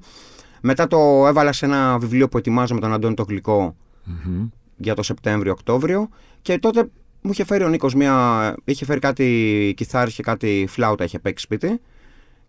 Μετά 0.60 0.86
το 0.86 1.26
έβαλα 1.26 1.52
σε 1.52 1.64
ένα 1.66 1.98
βιβλίο 1.98 2.28
που 2.28 2.38
ετοιμάζω 2.38 2.74
με 2.74 2.80
τον 2.80 2.92
Αντώνη 2.92 3.14
το 3.14 3.24
Γλυκό 3.28 3.76
Μμμ. 4.04 4.48
για 4.76 4.94
το 4.94 5.02
Σεπτέμβριο-Οκτώβριο 5.02 6.08
και 6.42 6.58
τότε 6.58 6.90
μου 7.24 7.30
είχε 7.30 7.44
φέρει 7.44 7.64
ο 7.64 7.68
Νίκος 7.68 7.94
μια... 7.94 8.54
είχε 8.64 8.84
φέρει 8.84 9.00
κάτι 9.00 9.72
κιθάρες 9.76 10.14
και 10.14 10.22
κάτι 10.22 10.66
φλάουτα 10.68 11.04
είχε 11.04 11.18
παίξει 11.18 11.44
σπίτι 11.44 11.80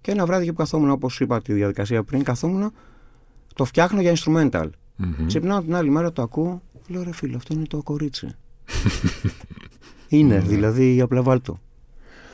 και 0.01 0.11
ένα 0.11 0.25
βράδυ 0.25 0.45
που 0.45 0.53
καθόμουν 0.53 0.89
όπως 0.89 1.19
είπα 1.19 1.41
τη 1.41 1.53
διαδικασία 1.53 2.03
πριν 2.03 2.23
καθόμουν 2.23 2.73
το 3.55 3.65
φτιάχνω 3.65 4.01
για 4.01 4.13
instrumental. 4.15 4.69
Μμμ. 4.95 5.25
Ξυπνάω 5.27 5.61
την 5.61 5.75
άλλη 5.75 5.89
μέρα 5.89 6.11
το 6.11 6.21
ακούω 6.21 6.61
λέω 6.87 7.03
ρε 7.03 7.13
φίλε 7.13 7.35
αυτό 7.35 7.53
είναι 7.53 7.65
το 7.65 7.81
κορίτσι. 7.83 8.35
είναι 10.07 10.39
δηλαδή 10.39 11.01
απλά 11.01 11.21
βάλτο. 11.21 11.59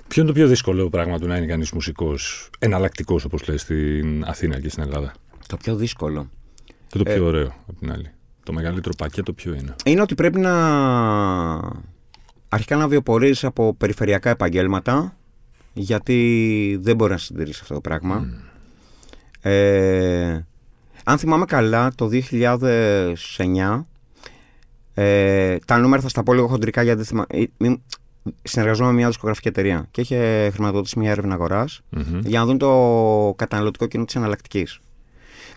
Ποιο 0.07 0.21
είναι 0.21 0.31
το 0.31 0.38
πιο 0.38 0.48
δύσκολο 0.48 0.89
πράγμα 0.89 1.19
του 1.19 1.27
να 1.27 1.38
είναι 1.38 1.45
κανείς 1.45 1.71
μουσικός, 1.71 2.50
εναλλακτικός 2.60 3.25
όπως 3.25 3.48
λέει 3.48 3.57
στην 3.57 4.24
Αθήνα 4.25 4.60
και 4.60 4.69
στην 4.69 4.83
Ελλάδα; 4.83 5.13
Το 5.48 5.57
πιο 5.57 5.75
δύσκολο. 5.75 6.29
Και 6.88 6.98
το 6.98 7.03
πιο 7.03 7.25
ωραίο 7.25 7.53
απ' 7.67 7.77
την 7.79 7.91
άλλη. 7.91 8.12
Το 8.43 8.53
μεγαλύτερο 8.53 8.93
πακέτο 8.98 9.33
ποιο 9.33 9.53
είναι; 9.53 9.75
είναι 9.86 10.01
ότι 10.01 10.15
πρέπει 10.15 10.39
να 10.39 10.51
αρχικά 12.53 12.75
να 12.75 12.88
βιοπορείς 12.88 13.43
από 13.43 13.74
περιφερειακά 13.74 14.29
επαγγέλματα 14.29 15.15
γιατί 15.74 16.79
δεν 16.81 16.96
μπορεί 16.96 17.12
να 17.12 17.17
συντηρήσει 17.17 17.60
αυτό 17.62 17.74
το 17.74 17.81
πράγμα. 17.81 18.25
Ε, 19.41 20.46
αν 21.03 21.17
θυμάμαι 21.17 21.46
καλά, 21.46 21.91
το 21.96 22.10
2009 22.12 23.86
ε, 24.93 25.58
τα 25.65 25.77
νούμερα 25.77 26.01
θα 26.01 26.10
στα 26.10 26.24
πω 26.24 26.34
λίγο 26.34 26.48
χοντρικά 26.48 26.81
γιατί 26.84 26.98
δεν 26.98 27.05
θυμάμαι. 27.05 27.25
ε, 27.29 27.43
μη- 27.58 27.81
Συνεργαζόμαι 28.43 28.89
με 28.89 28.96
μια 28.96 29.08
δισκογραφική 29.08 29.48
εταιρεία 29.48 29.88
και 29.91 30.01
είχε 30.01 30.50
χρηματοδοτήσει 30.53 31.00
μια 31.00 31.12
έρευνα 31.12 31.34
αγοράς 31.34 31.81
Μμμ. 31.89 32.20
για 32.25 32.39
να 32.39 32.46
δουν 32.46 32.58
το 32.58 33.34
καταναλωτικό 33.38 33.86
κοινό 33.86 34.05
της 34.05 34.15
εναλλακτικής. 34.15 34.79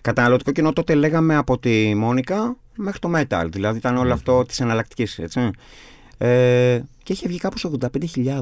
Καταναλωτικό 0.01 0.51
κοινό 0.51 0.73
τότε 0.73 0.93
λέγαμε 0.95 1.35
από 1.35 1.57
τη 1.59 1.95
Μόνικα 1.95 2.57
μέχρι 2.75 2.99
το 2.99 3.11
Metal, 3.15 3.45
δηλαδή 3.51 3.77
ήταν 3.77 3.97
όλο 3.97 4.13
αυτό 4.13 4.43
της 4.45 4.59
εναλλακτικής, 4.59 5.19
έτσι. 5.19 5.49
Ε, 6.17 6.79
και 7.03 7.13
είχε 7.13 7.27
βγει 7.27 7.37
κάπου 7.37 7.57
85.000. 7.81 8.39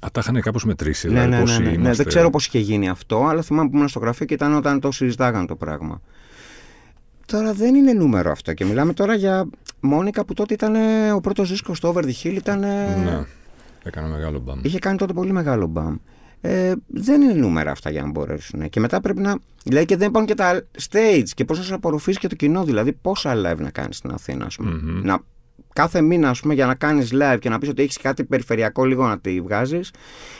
Α, 0.00 0.08
τα 0.12 0.20
είχαν 0.20 0.40
κάπως 0.40 0.64
μετρήσει. 0.64 1.08
Ναι, 1.08 1.12
δηλαδή, 1.12 1.30
ναι, 1.30 1.36
ναι, 1.36 1.42
πόσοι 1.42 1.58
ναι, 1.62 1.68
ναι. 1.68 1.74
είμαστε- 1.74 1.96
Δεν 1.96 2.06
ξέρω 2.06 2.30
πώς 2.30 2.46
είχε 2.46 2.58
γίνει 2.58 2.88
αυτό, 2.88 3.24
αλλά 3.26 3.42
θυμάμαι 3.42 3.68
που 3.68 3.76
ήμουν 3.76 3.88
στο 3.88 3.98
γραφείο 3.98 4.26
και 4.26 4.34
ήταν 4.34 4.54
όταν 4.54 4.80
το 4.80 4.90
συζητάγανε 4.92 5.46
το 5.46 5.56
πράγμα. 5.56 6.00
Τώρα 7.26 7.52
δεν 7.52 7.74
είναι 7.74 7.92
νούμερο 7.92 8.30
αυτό 8.30 8.52
και 8.52 8.64
μιλάμε 8.64 8.92
τώρα 8.92 9.14
για 9.14 9.46
Μόνικα 9.80 10.24
που 10.24 10.34
τότε 10.34 10.54
ήταν 10.54 10.74
ο 11.14 11.20
πρώτος 11.20 11.48
δίσκος 11.50 11.76
στο 11.76 11.92
Over 11.94 12.02
the 12.04 12.12
Hill 12.22 12.34
ήταν... 12.34 12.58
Ναι. 12.60 13.24
Έκανα 13.82 14.06
μεγάλο 14.08 14.38
μπαμ. 14.38 14.60
Είχε 14.62 14.78
κάνει 14.78 14.96
τότε 14.96 15.12
πολύ 15.12 15.32
μεγάλο 15.32 15.66
μπαμ. 15.66 15.96
Ε, 16.40 16.72
δεν 16.86 17.22
είναι 17.22 17.32
νούμερα 17.32 17.70
αυτά 17.70 17.90
για 17.90 18.02
να 18.02 18.10
μπορέσουν. 18.10 18.68
Και 18.68 18.80
μετά 18.80 19.00
πρέπει 19.00 19.20
να. 19.20 19.34
Δηλαδή 19.64 19.84
και 19.86 19.96
δεν 19.96 20.08
υπάρχουν 20.08 20.28
και 20.28 20.42
τα 20.42 20.62
stage 20.90 21.28
και 21.34 21.44
πώ 21.44 21.54
να 21.54 21.62
σε 21.62 21.74
απορροφήσεις 21.74 22.18
και 22.20 22.28
το 22.28 22.34
κοινό. 22.34 22.64
Δηλαδή 22.64 22.92
πόσα 22.92 23.32
live 23.34 23.58
να 23.58 23.70
κάνεις 23.70 23.96
στην 23.96 24.10
Αθήνα, 24.10 24.44
ας 24.44 24.56
πούμε. 24.56 24.70
Μμμ. 24.70 25.00
Να, 25.04 25.18
κάθε 25.74 26.00
μήνα, 26.00 26.28
ας 26.28 26.40
πούμε, 26.40 26.54
για 26.54 26.66
να 26.66 26.74
κάνεις 26.74 27.10
live 27.12 27.36
και 27.40 27.48
να 27.48 27.58
πεις 27.58 27.68
ότι 27.68 27.82
έχεις 27.82 27.96
κάτι 27.96 28.24
περιφερειακό 28.24 28.84
λίγο 28.84 29.06
να 29.06 29.18
τη 29.18 29.40
βγάζεις. 29.40 29.90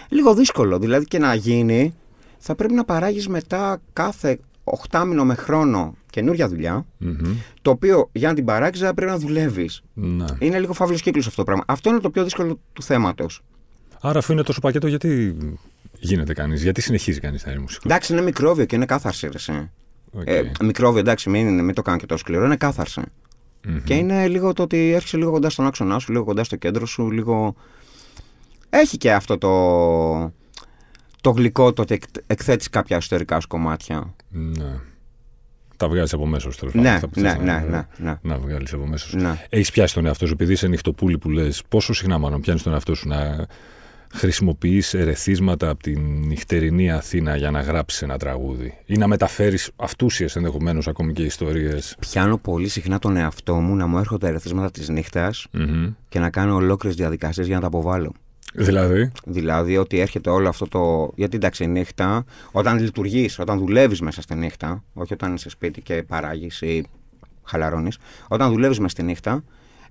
Λίγο 0.08 0.34
δύσκολο. 0.34 0.78
Δηλαδή 0.78 1.04
και 1.04 1.18
να 1.18 1.34
γίνει, 1.34 1.94
θα 2.38 2.54
πρέπει 2.54 2.74
να 2.74 2.84
παράγεις 2.84 3.28
μετά 3.28 3.80
κάθε 3.92 4.38
8μηνο 4.90 5.24
με 5.24 5.34
χρόνο 5.34 5.94
καινούρια 6.10 6.48
δουλειά. 6.48 6.86
Μμμ. 6.98 7.36
Το 7.62 7.70
οποίο 7.70 8.08
για 8.12 8.28
να 8.28 8.34
την 8.34 8.44
παράξεις 8.44 8.84
θα 8.84 8.94
πρέπει 8.94 9.10
να 9.10 9.18
δουλεύεις. 9.18 9.82
Ναι. 9.94 10.24
Είναι 10.38 10.58
λίγο 10.58 10.72
φαύλος 10.72 11.02
κύκλος 11.02 11.26
αυτό 11.26 11.36
το 11.36 11.44
πράγμα. 11.44 11.64
Αυτό 11.66 11.90
είναι 11.90 12.00
το 12.00 12.10
πιο 12.10 12.24
δύσκολο 12.24 12.58
του 12.72 12.82
θέματος. 12.82 13.42
Άρα, 14.00 14.18
αφού 14.18 14.32
είναι 14.32 14.42
τόσο 14.42 14.60
πακέτο, 14.60 14.86
γιατί 14.86 15.36
γίνεται 15.98 16.32
κανείς, 16.32 16.62
γιατί 16.62 16.80
συνεχίζει 16.80 17.20
κανείς 17.20 17.44
να 17.44 17.50
είναι 17.50 17.60
μουσικός; 17.60 17.84
Εντάξει, 17.84 18.12
είναι 18.12 18.22
μικρόβιο 18.22 18.64
και 18.64 18.76
είναι 18.76 18.86
κάθαρση. 18.86 19.26
Ρε, 19.26 19.32
εσύ. 19.34 19.70
Οκ. 20.12 20.22
Ε, 20.24 20.50
μικρόβιο, 20.62 21.00
εντάξει, 21.00 21.30
μην, 21.30 21.64
μην 21.64 21.74
το 21.74 21.82
κάνω 21.82 21.98
και 21.98 22.06
τόσο 22.06 22.20
σκληρό, 22.24 22.44
είναι 22.44 22.56
κάθαρση. 22.56 23.02
Μμμ. 23.64 23.78
Και 23.84 23.94
είναι 23.94 24.28
λίγο 24.28 24.52
το 24.52 24.62
ότι 24.62 24.92
έρχεσαι 24.92 25.16
λίγο 25.16 25.30
κοντά 25.30 25.50
στον 25.50 25.66
άξονά 25.66 25.98
σου, 25.98 26.12
λίγο 26.12 26.24
κοντά 26.24 26.44
στο 26.44 26.56
κέντρο 26.56 26.86
σου, 26.86 27.10
λίγο. 27.10 27.54
Έχει 28.70 28.96
και 28.96 29.12
αυτό 29.12 29.38
το. 29.38 30.32
Το 31.20 31.30
γλυκό 31.30 31.72
το 31.72 31.82
ότι 31.82 31.94
εκ- 31.94 32.04
εκθέτεις 32.26 32.70
κάποια 32.70 32.96
εσωτερικά 32.96 33.40
σου 33.40 33.46
κομμάτια. 33.48 34.14
Ναι. 34.30 34.78
Τα 35.76 35.88
βγάζει 35.88 36.14
από 36.14 36.26
μέσα 36.26 36.50
σου, 36.50 36.58
τέλος 36.58 36.74
Ναι, 36.74 37.00
ναι, 37.14 37.32
ναι, 37.42 37.64
ναι, 37.68 37.86
ναι. 37.96 38.18
Να 38.22 38.38
βγάλεις 38.38 38.72
από 38.72 38.86
μέσα 38.86 39.06
σου. 39.06 39.16
Ναι. 39.16 39.46
Έχεις 39.48 39.70
πιάσει 39.70 39.94
τον 39.94 40.06
εαυτό 40.06 40.26
σου, 40.26 40.32
επειδή 40.32 40.52
είσαι 40.52 40.66
νυχτοπούλη 40.66 41.18
που 41.18 41.30
λες, 41.30 41.62
πόσο 41.68 41.92
συχνά 41.92 42.18
μάλλον 42.18 42.40
πιάνεις 42.40 42.62
τον 42.62 42.72
εαυτό 42.72 42.94
σου 42.94 43.08
να 43.08 43.46
χρησιμοποιείς 44.14 44.94
ερεθίσματα 44.94 45.68
από 45.68 45.82
την 45.82 46.00
νυχτερινή 46.26 46.90
Αθήνα 46.92 47.36
για 47.36 47.50
να 47.50 47.60
γράψεις 47.60 48.02
ένα 48.02 48.18
τραγούδι 48.18 48.78
ή 48.86 48.96
να 48.96 49.06
μεταφέρεις 49.06 49.70
αυτούσιες 49.76 50.36
ενδεχομένως 50.36 50.88
ακόμη 50.88 51.12
και 51.12 51.22
ιστορίες; 51.22 51.96
Πιάνω 51.98 52.38
πολύ 52.38 52.68
συχνά 52.68 52.98
τον 52.98 53.16
εαυτό 53.16 53.54
μου 53.54 53.76
να 53.76 53.86
μου 53.86 53.98
έρχονται 53.98 54.28
ερεθίσματα 54.28 54.70
της 54.70 54.88
νύχτας 54.88 55.46
και 56.08 56.18
να 56.18 56.30
κάνω 56.30 56.54
ολόκληρες 56.54 56.98
διαδικασίες 56.98 57.46
για 57.46 57.54
να 57.54 57.60
τα 57.60 57.66
αποβάλω. 57.66 58.12
Δηλαδή; 58.54 59.12
Δηλαδή 59.24 59.76
ότι 59.76 59.98
έρχεται 59.98 60.30
όλο 60.30 60.48
αυτό 60.48 60.68
το. 60.68 61.12
Γιατί 61.16 61.36
εντάξει, 61.36 61.64
η 61.64 61.66
νύχτα, 61.66 62.24
όταν 62.52 62.78
λειτουργείς, 62.78 63.38
όταν 63.38 63.58
δουλεύεις 63.58 64.00
μέσα 64.00 64.22
στη 64.22 64.34
νύχτα, 64.34 64.84
όχι 64.94 65.12
όταν 65.12 65.34
είσαι 65.34 65.48
σπίτι 65.48 65.80
και 65.82 66.02
παράγεις 66.02 66.60
ή 66.60 66.86
χαλαρώνεις, 67.42 67.98
όταν 68.28 68.50
δουλεύεις 68.50 68.78
μέσα 68.78 68.90
στη 68.90 69.02
νύχτα, 69.02 69.44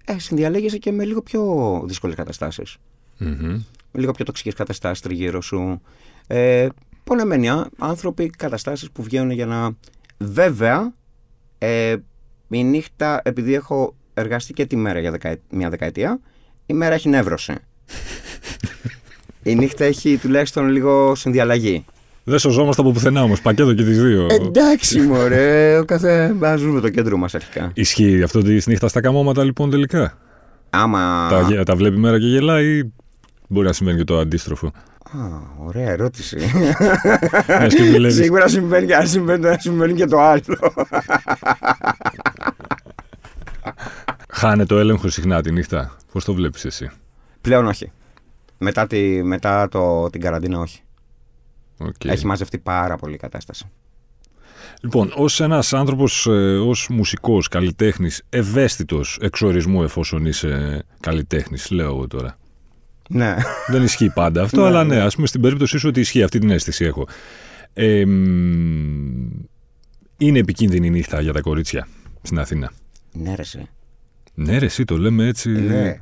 ε, 0.05 0.19
συνδιαλέγεσαι 0.19 0.77
και 0.77 0.91
με 0.91 1.03
λίγο 1.05 1.21
πιο 1.21 1.43
δύσκολες 1.87 2.15
καταστάσεις. 2.15 2.77
μμμ. 3.17 3.61
Λίγο 3.93 4.11
πιο 4.11 4.25
τοξικές 4.25 4.53
καταστάσεις 4.53 4.99
τριγύρω 4.99 5.41
σου. 5.41 5.81
Ε, 6.27 6.67
πονεμένοι 7.03 7.49
α- 7.49 7.69
άνθρωποι, 7.79 8.29
καταστάσεις 8.29 8.91
που 8.91 9.03
βγαίνουν 9.03 9.31
για 9.31 9.45
να. 9.45 9.69
Βέβαια, 10.17 10.93
ε, 11.57 11.95
η 12.49 12.63
νύχτα, 12.63 13.21
επειδή 13.23 13.53
έχω 13.53 13.95
εργαστεί 14.13 14.53
και 14.53 14.65
τη 14.65 14.75
μέρα 14.75 14.99
για 14.99 15.11
δεκα... 15.11 15.35
μια 15.49 15.69
δεκαετία, 15.69 16.19
η 16.65 16.73
μέρα 16.73 16.93
έχει 16.93 17.09
νεύρωση. 17.09 17.53
η 19.43 19.55
νύχτα 19.55 19.85
έχει 19.85 20.17
τουλάχιστον 20.17 20.67
λίγο 20.67 21.15
συνδιαλλαγή. 21.15 21.85
Δεν 22.23 22.39
σωζόμαστε 22.39 22.81
από 22.81 22.91
πουθενά 22.91 23.23
όμως. 23.23 23.41
Πακέτο 23.41 23.73
και 23.73 23.83
τις 23.83 24.01
δύο. 24.01 24.27
Εντάξει, 24.31 24.99
μωρέ, 25.07 25.77
ο 25.77 25.85
κάθε. 25.85 26.35
Α 26.45 26.55
ζούμε 26.55 26.79
το 26.79 26.89
κέντρο 26.89 27.17
μας 27.17 27.35
αρχικά. 27.35 27.71
Ισχύει 27.73 28.23
αυτό 28.23 28.41
της 28.41 28.67
νύχτας 28.67 28.89
στα 28.91 29.01
καμώματα 29.01 29.43
λοιπόν 29.43 29.69
τελικά; 29.69 30.17
Άμα. 30.69 31.27
Τα, 31.29 31.41
γε- 31.41 31.63
τα 31.63 31.75
βλέπει 31.75 31.97
μέρα 31.97 32.19
και 32.19 32.25
γελάει 32.27 32.77
ή 32.77 32.93
μπορεί 33.47 33.67
να 33.67 33.73
συμβαίνει 33.73 33.97
και 33.97 34.03
το 34.03 34.19
αντίστροφο. 34.19 34.67
Α, 35.11 35.19
ωραία 35.57 35.89
ερώτηση. 35.89 36.37
Ναι, 37.59 37.67
και 37.67 37.83
δουλεύεις. 37.83 38.15
Σίγουρα 38.15 38.47
συμβαίνει 38.47 38.85
και, 38.85 38.95
αν 38.95 39.07
συμβαίνει, 39.07 39.41
το 39.41 39.47
ένα, 39.47 39.59
συμβαίνει 39.59 39.93
και 39.93 40.05
το 40.05 40.19
άλλο. 40.19 40.73
Χάνεται 44.29 44.65
ο 44.65 44.79
έλεγχος 44.79 45.09
συχνά 45.09 45.41
τη 45.41 45.51
νύχτα. 45.51 45.95
Πώς 46.11 46.25
το 46.25 46.33
βλέπεις 46.33 46.65
εσύ; 46.65 46.89
Πλέον 47.41 47.65
όχι. 47.65 47.91
Μετά, 48.57 48.87
τη, 48.87 49.23
μετά 49.23 49.67
το, 49.69 50.09
την 50.09 50.21
καραντίνα 50.21 50.59
όχι. 50.59 50.81
Οκ. 51.77 52.05
Έχει 52.05 52.25
μαζευτεί 52.25 52.57
πάρα 52.57 52.95
πολύ 52.95 53.13
η 53.13 53.17
κατάσταση. 53.17 53.65
Λοιπόν, 54.81 55.11
ως 55.15 55.39
ένας 55.39 55.73
άνθρωπος, 55.73 56.27
ως 56.65 56.87
μουσικός, 56.89 57.47
καλλιτέχνης, 57.47 58.23
ευαίσθητος 58.29 59.17
εξ 59.21 59.35
ορισμού 59.35 59.83
εφόσον 59.83 60.25
είσαι 60.25 60.83
καλλιτέχνης, 60.99 61.71
λέω 61.71 61.85
εγώ 61.85 62.07
τώρα. 62.07 62.37
Ναι. 63.09 63.35
Δεν 63.67 63.83
ισχύει 63.83 64.09
πάντα 64.13 64.41
αυτό, 64.43 64.61
Ναι, 64.61 64.67
αλλά 64.67 64.83
ναι, 64.83 64.95
ναι. 64.95 65.01
ας 65.01 65.15
πούμε 65.15 65.27
στην 65.27 65.41
περίπτωσή 65.41 65.77
σου 65.77 65.87
ότι 65.89 65.99
ισχύει, 65.99 66.23
αυτή 66.23 66.39
την 66.39 66.49
αίσθηση 66.49 66.85
έχω. 66.85 67.07
Ε, 67.73 68.05
μ, 68.05 69.29
είναι 70.17 70.39
επικίνδυνη 70.39 70.87
η 70.87 70.89
νύχτα 70.89 71.21
για 71.21 71.33
τα 71.33 71.41
κορίτσια 71.41 71.87
στην 72.21 72.39
Αθήνα; 72.39 72.71
ναι, 73.11 73.35
ρε, 73.35 73.41
εσύ. 73.41 73.67
Ναι, 74.33 74.57
ρε, 74.57 74.65
εσύ 74.65 74.85
το 74.85 74.97
λέμε 74.97 75.27
έτσι. 75.27 75.49
Ναι. 75.49 75.99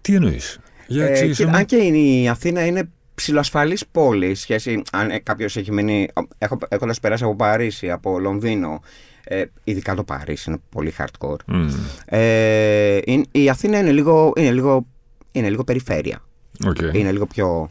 Τι 0.00 0.14
εννοείς; 0.14 0.58
Για 0.86 1.04
Ε, 1.04 1.08
εξήγησέ 1.10 1.42
και- 1.44 1.48
μου. 1.50 1.56
αν 1.56 1.64
και 1.64 1.76
η 1.76 2.28
Αθήνα 2.28 2.66
είναι 2.66 2.88
ψιλοασφαλής 3.14 3.86
πόλη, 3.92 4.34
σχέση 4.34 4.82
αν 4.92 5.22
κάποιος 5.22 5.56
έχει 5.56 5.72
μείνει. 5.72 6.08
Έχω, 6.38 6.58
έχοντας 6.68 7.00
περάσει 7.00 7.24
από 7.24 7.36
Παρίσι, 7.36 7.90
από 7.90 8.18
Λονδίνο. 8.18 8.80
Ε, 9.24 9.44
ειδικά 9.64 9.94
το 9.94 10.04
Παρίσι 10.04 10.50
είναι 10.50 10.58
πολύ 10.70 10.94
hardcore. 10.98 11.36
Μμ, 11.46 11.68
Ε, 12.04 12.98
είναι- 13.04 13.24
η 13.30 13.48
Αθήνα 13.48 13.78
είναι 13.78 13.92
λίγο, 13.92 14.32
είναι 14.36 14.52
λίγο, 14.52 14.86
είναι 15.32 15.50
λίγο 15.50 15.64
περιφέρεια. 15.64 16.22
οκ. 16.66 16.78
Είναι 16.92 17.12
λίγο 17.12 17.26
πιο. 17.26 17.70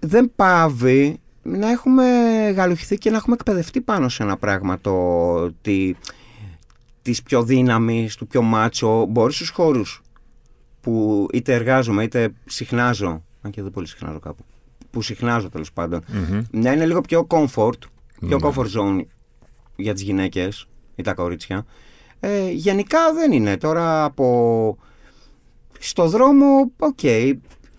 Δεν 0.00 0.32
πάβει 0.36 1.20
να 1.42 1.70
έχουμε 1.70 2.04
γαλουχηθεί 2.56 2.98
και 2.98 3.10
να 3.10 3.16
έχουμε 3.16 3.34
εκπαιδευτεί 3.34 3.80
πάνω 3.80 4.08
σε 4.08 4.22
ένα 4.22 4.36
πράγμα 4.36 4.80
το 4.80 4.92
ότι 5.32 5.96
της 7.02 7.22
πιο 7.22 7.42
δύναμης, 7.42 8.14
του 8.16 8.26
πιο 8.26 8.42
μάτσο, 8.42 9.04
μπορεί 9.04 9.32
στους 9.32 9.48
χώρους 9.48 10.02
που 10.80 11.26
είτε 11.32 11.54
εργάζομαι 11.54 12.02
είτε 12.02 12.32
συχνάζω, 12.46 13.24
αν 13.42 13.50
και 13.50 13.62
δεν 13.62 13.70
πολύ 13.70 13.86
συχνάζω 13.86 14.18
κάπου, 14.18 14.44
που 14.90 15.02
συχνάζω 15.02 15.48
τέλος 15.48 15.72
πάντων, 15.72 16.00
Μμμ. 16.06 16.40
να 16.50 16.72
είναι 16.72 16.86
λίγο 16.86 17.00
πιο 17.00 17.26
comfort, 17.30 17.78
πιο 18.26 18.38
Ναι. 18.42 18.48
comfort 18.48 18.66
zone 18.66 19.00
για 19.76 19.92
τις 19.92 20.02
γυναίκες 20.02 20.68
ή 20.96 21.02
τα 21.02 21.14
κορίτσια. 21.14 21.66
Ε, 22.20 22.50
γενικά 22.50 22.98
δεν 23.14 23.32
είναι. 23.32 23.56
Τώρα 23.56 24.04
από... 24.04 24.76
Στο 25.82 26.08
δρόμο, 26.08 26.70
οκ, 26.78 27.02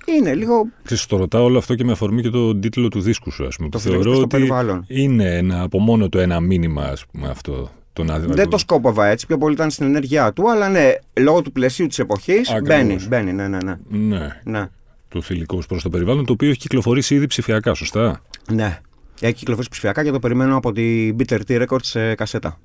είναι 0.06 0.34
λίγο 0.36 0.68
Ξέρεις, 0.84 1.06
το 1.06 1.18
ρωτάω 1.18 1.44
όλο 1.44 1.58
αυτό 1.58 1.76
και 1.76 1.84
με 1.84 1.92
αφορμή 1.92 2.22
και 2.22 2.30
το 2.30 2.56
τίτλο 2.56 2.88
του 2.88 3.02
δίσκου 3.02 3.32
σου, 3.32 3.46
ας 3.46 3.56
πούμε. 3.56 3.70
το 3.70 3.78
που 3.78 3.84
φιλικό 3.84 4.02
θεωρώ 4.02 4.16
στο 4.18 4.26
ότι 4.26 4.36
περιβάλλον. 4.36 4.86
είναι 4.88 5.38
ένα, 5.38 5.62
από 5.62 5.80
μόνο 5.80 6.10
το 6.10 6.20
ένα 6.20 6.40
μήνυμα, 6.40 6.84
ας 6.84 7.06
πούμε, 7.12 7.28
αυτό. 7.28 7.70
Το 7.94 8.04
να, 8.04 8.20
Δεν 8.20 8.50
το 8.50 8.58
σκόπευα 8.58 9.08
έτσι, 9.08 9.26
πιο 9.28 9.38
πολύ 9.38 9.54
ήταν 9.54 9.70
στην 9.70 9.86
ενέργειά 9.86 10.34
του, 10.34 10.52
αλλά 10.52 10.70
ναι, 10.70 10.92
λόγω 11.20 11.42
του 11.42 11.52
πλαισίου 11.52 11.88
της 11.88 12.00
εποχής 12.00 12.50
Ακριβώς. 12.50 12.68
μπαίνει, 12.68 13.08
μπαίνει, 13.08 13.34
ναι, 13.34 13.48
ναι, 13.48 13.58
ναι. 13.64 13.76
Ναι, 13.90 14.42
ναι. 14.44 14.66
το 15.08 15.22
θηλυκό 15.22 15.62
προς 15.68 15.84
το 15.84 15.90
περιβάλλον, 15.90 16.26
το 16.26 16.34
οποίο 16.34 16.50
έχει 16.50 16.58
κυκλοφορήσει 16.58 17.16
ήδη 17.16 17.28
ψηφιακά, 17.28 17.74
σωστά; 17.74 18.22
Ναι. 18.52 18.80
Έχει 19.22 19.34
κυκλοφορήσει 19.34 19.70
ψηφιακά 19.72 20.04
και 20.04 20.12
το 20.12 20.20
περιμένω 20.20 20.56
από 20.56 20.72
την 20.72 21.16
Bitter 21.20 21.40
Tea 21.48 21.66
Records 21.68 21.84
σε 21.84 22.16
κασέτα. 22.16 22.60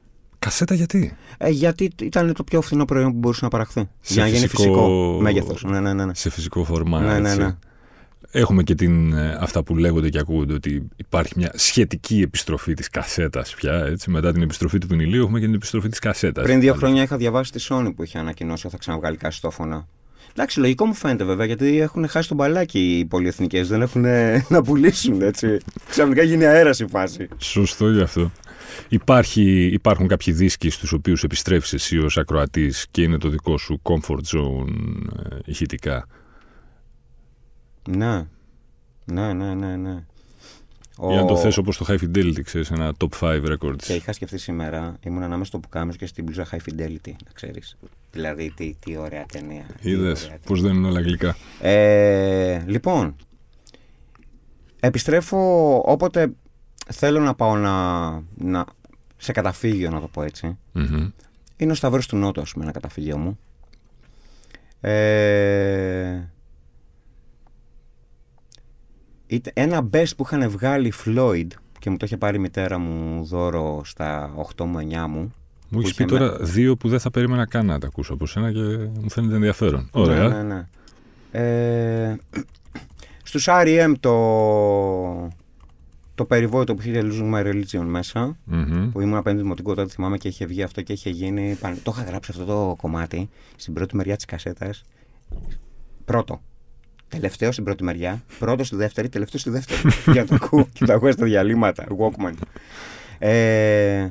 Κασέτα 0.46 0.74
γιατί; 0.74 1.16
Ε, 1.38 1.48
γιατί 1.48 1.90
ήταν 2.02 2.32
το 2.32 2.44
πιο 2.44 2.60
φθηνό 2.60 2.84
προϊόν 2.84 3.12
που 3.12 3.18
μπορούσε 3.18 3.40
να 3.42 3.50
παραχθεί. 3.50 3.88
για 4.02 4.22
να 4.22 4.28
γίνει 4.28 4.46
φυσικό- 4.46 4.62
φυσικό 4.62 5.18
μέγεθος. 5.20 5.64
Ναι, 5.64 5.80
ναι, 5.80 5.92
ναι. 5.92 6.04
ναι. 6.04 6.14
Σε 6.14 6.30
φυσικό 6.30 6.64
φορμά. 6.64 7.00
Ναι, 7.00 7.18
ναι, 7.18 7.28
έτσι. 7.28 7.40
ναι. 7.40 7.56
Έχουμε 8.30 8.62
και 8.62 8.74
την, 8.74 9.12
ε, 9.12 9.36
αυτά 9.40 9.62
που 9.62 9.76
λέγονται 9.76 10.08
και 10.08 10.18
ακούγονται 10.18 10.52
ότι 10.54 10.88
υπάρχει 10.96 11.32
μια 11.36 11.52
σχετική 11.54 12.20
επιστροφή 12.20 12.74
της 12.74 12.88
κασέτας 12.90 13.54
πια. 13.54 13.72
Έτσι. 13.74 14.10
Μετά 14.10 14.32
την 14.32 14.42
επιστροφή 14.42 14.78
του 14.78 14.86
βινιλίου 14.86 15.22
έχουμε 15.22 15.38
και 15.38 15.44
την 15.44 15.54
επιστροφή 15.54 15.88
της 15.88 15.98
κασέτας. 15.98 16.44
Πριν 16.44 16.60
δύο 16.60 16.74
χρόνια 16.74 17.02
είχα 17.02 17.16
διαβάσει 17.16 17.52
τη 17.52 17.66
Sony 17.68 17.92
που 17.96 18.02
είχε 18.02 18.18
ανακοινώσει 18.18 18.66
ότι 18.66 18.74
θα 18.74 18.80
ξαναβγάλει 18.80 19.16
κασετόφωνα. 19.16 19.86
Εντάξει, 20.32 20.60
λογικό 20.60 20.86
μου 20.86 20.94
φαίνεται 20.94 21.24
βέβαια 21.24 21.46
γιατί 21.46 21.80
έχουν 21.80 22.08
χάσει 22.08 22.28
τον 22.28 22.36
μπαλάκι 22.36 22.98
οι 22.98 23.04
πολυεθνικές. 23.04 23.68
Δεν 23.68 23.82
έχουν 23.82 24.04
να 24.54 24.62
πουλήσουν 24.62 25.22
έτσι. 25.22 25.58
Ξαφνικά 25.88 26.22
γίνει 26.22 26.44
αέρας 26.44 26.80
η 26.80 26.86
φάση. 26.86 27.28
Σωστό 27.38 27.90
γι' 27.90 28.00
αυτό. 28.00 28.30
Υπάρχει, 28.88 29.66
υπάρχουν 29.72 30.06
κάποιοι 30.08 30.32
δίσκοι 30.34 30.70
στους 30.70 30.92
οποίους 30.92 31.22
επιστρέφεις 31.22 31.72
εσύ 31.72 31.98
ως 31.98 32.18
ακροατής 32.18 32.86
και 32.90 33.02
είναι 33.02 33.18
το 33.18 33.28
δικό 33.28 33.58
σου 33.58 33.80
comfort 33.82 34.20
zone 34.36 34.66
ε, 35.30 35.36
ηχητικά; 35.44 36.06
Ναι. 37.88 38.26
Ναι, 39.04 39.32
ναι, 39.32 39.54
ναι, 39.54 39.76
ναι. 39.76 40.04
Για 41.08 41.16
να 41.20 41.24
το 41.24 41.32
Ο- 41.32 41.36
θες 41.36 41.56
όπως 41.56 41.76
το 41.76 41.84
High 41.88 41.98
Fidelity, 41.98 42.40
ξέρεις, 42.42 42.70
ένα 42.70 42.92
top 42.98 43.08
5 43.20 43.42
records. 43.56 43.76
Και 43.82 43.94
είχα 43.94 44.12
σκεφτεί 44.12 44.38
σήμερα, 44.38 44.96
ήμουν 45.00 45.22
ανάμεσα 45.22 45.44
στο 45.48 45.58
πουκάμισο 45.58 45.98
και 45.98 46.06
στην 46.06 46.24
μπλούζα 46.24 46.46
High 46.50 46.56
Fidelity, 46.70 47.10
να 47.24 47.32
ξέρεις. 47.32 47.76
Δηλαδή, 48.12 48.52
τι, 48.56 48.74
τι 48.80 48.96
ωραία 48.96 49.26
ταινία. 49.32 49.66
τι 49.82 49.90
Είδες 49.90 50.24
ωραία 50.24 50.38
πώς 50.46 50.60
δεν 50.62 50.74
είναι 50.74 50.86
όλα 50.86 51.00
γλυκά. 51.00 51.36
Ε, 51.60 52.62
λοιπόν, 52.66 53.16
επιστρέφω 54.80 55.76
όποτε 55.86 56.32
θέλω 56.92 57.20
να 57.20 57.34
πάω 57.34 57.56
να, 57.56 58.10
να, 58.36 58.64
σε 59.16 59.32
καταφύγιο, 59.32 59.90
να 59.90 60.00
το 60.00 60.06
πω 60.08 60.22
έτσι. 60.22 60.58
Μμμ. 60.72 61.08
Είναι 61.56 61.72
ο 61.72 61.74
Σταυρός 61.74 62.06
του 62.06 62.16
Νότου, 62.16 62.40
ας 62.40 62.52
πούμε, 62.52 62.64
ένα 62.64 62.72
καταφύγιο 62.72 63.18
μου. 63.18 63.38
Ε, 64.80 66.20
είτε- 69.26 69.50
ένα 69.54 69.88
best 69.92 70.16
που 70.16 70.22
είχαν 70.24 70.50
βγάλει 70.50 70.92
Floyd 71.04 71.46
και 71.78 71.90
μου 71.90 71.96
το 71.96 72.04
είχε 72.06 72.16
πάρει 72.16 72.36
η 72.36 72.40
μητέρα 72.40 72.78
μου 72.78 73.24
δώρο 73.24 73.80
στα 73.84 74.34
8 74.56 74.64
μου 74.64 74.78
9 74.78 75.06
μου. 75.06 75.34
Μου 75.68 75.78
έχεις 75.80 75.90
είχε 75.90 76.04
πει 76.04 76.10
τώρα 76.10 76.36
δύο 76.40 76.76
που 76.76 76.88
δεν 76.88 77.00
θα 77.00 77.10
περίμενα 77.10 77.46
καν 77.46 77.66
να 77.66 77.78
τα 77.78 77.86
ακούσω 77.86 78.12
από 78.14 78.26
σένα 78.26 78.52
και 78.52 78.60
μου 79.00 79.10
φαίνεται 79.10 79.34
ενδιαφέρον. 79.34 79.88
Ωραία. 79.92 80.28
Ναι, 80.28 80.42
ναι, 80.42 80.42
ναι. 80.42 80.66
Ε, 81.30 82.16
στους 83.22 83.46
R.E.M. 83.50 83.92
το, 84.00 84.12
το 86.16 86.24
περιβόητο 86.24 86.74
που 86.74 86.82
είχε 86.82 87.00
Losing 87.04 87.34
My 87.34 87.44
Religion 87.46 87.84
μέσα, 87.84 88.36
Μμμ. 88.44 88.90
που 88.92 89.00
ήμουν 89.00 89.16
απέναντι 89.16 89.42
δημοτικό 89.42 89.74
τότε 89.74 89.90
θυμάμαι 89.92 90.16
και 90.18 90.28
είχε 90.28 90.46
βγει 90.46 90.62
αυτό 90.62 90.82
και 90.82 90.92
είχε 90.92 91.10
γίνει. 91.10 91.56
παν- 91.60 91.82
Το 91.82 91.92
είχα 91.94 92.04
γράψει 92.04 92.30
αυτό 92.30 92.44
το 92.44 92.74
κομμάτι 92.78 93.28
στην 93.56 93.74
πρώτη 93.74 93.96
μεριά 93.96 94.16
της 94.16 94.24
κασέτας. 94.24 94.82
Πρώτο. 96.04 96.40
Τελευταίο 97.08 97.52
στην 97.52 97.64
πρώτη 97.64 97.84
μεριά. 97.84 98.22
Πρώτο 98.38 98.64
στη 98.64 98.76
δεύτερη, 98.76 99.08
τελευταίο 99.08 99.40
στη 99.40 99.50
δεύτερη. 99.50 99.80
Για 100.12 100.22
να 100.22 100.26
το 100.26 100.34
ακούω 100.44 100.68
και 100.72 100.84
το 100.84 100.92
ακούω 100.92 101.12
στα 101.12 101.24
διαλύματα. 101.24 101.86
Walkman. 101.98 102.32
Ε, 103.18 104.08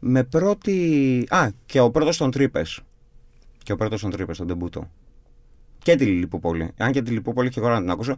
με 0.00 0.24
πρώτη. 0.24 1.26
Α, 1.30 1.48
και 1.66 1.80
ο 1.80 1.90
πρώτος 1.90 2.16
των 2.16 2.30
τρύπες. 2.30 2.80
Και 3.62 3.72
ο 3.72 3.76
πρώτος 3.76 4.00
των 4.00 4.10
τρύπες, 4.10 4.36
τον 4.36 4.46
Τεμπούτο. 4.46 4.90
Και 5.84 5.96
τη 5.96 6.04
Λιππούπολη. 6.04 6.70
Αν 6.76 6.92
και 6.92 7.02
τη 7.02 7.10
Λιππούπολη 7.10 7.48
και 7.50 7.60
εγώ 7.60 7.68
να 7.68 7.78
την 7.80 7.90
ακούσω. 7.90 8.16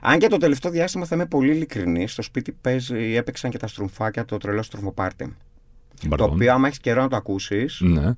Αν 0.00 0.18
και 0.18 0.26
το 0.26 0.36
τελευταίο 0.36 0.70
διάστημα 0.70 1.04
θα 1.04 1.14
είμαι 1.14 1.26
πολύ 1.26 1.50
ειλικρινής, 1.50 2.12
στο 2.12 2.22
σπίτι 2.22 2.52
παίζει, 2.60 3.14
έπαιξαν 3.14 3.50
και 3.50 3.58
τα 3.58 3.66
στρουμφάκια 3.66 4.24
το 4.24 4.36
τρελό 4.36 4.62
στρουμφοπάρτι. 4.62 5.36
Το 6.00 6.08
Μπαρδόν. 6.08 6.30
οποίο, 6.32 6.52
άμα 6.52 6.66
έχεις 6.66 6.78
καιρό 6.78 7.02
να 7.02 7.08
το 7.08 7.16
ακούσεις. 7.16 7.80
Ναι. 7.80 8.12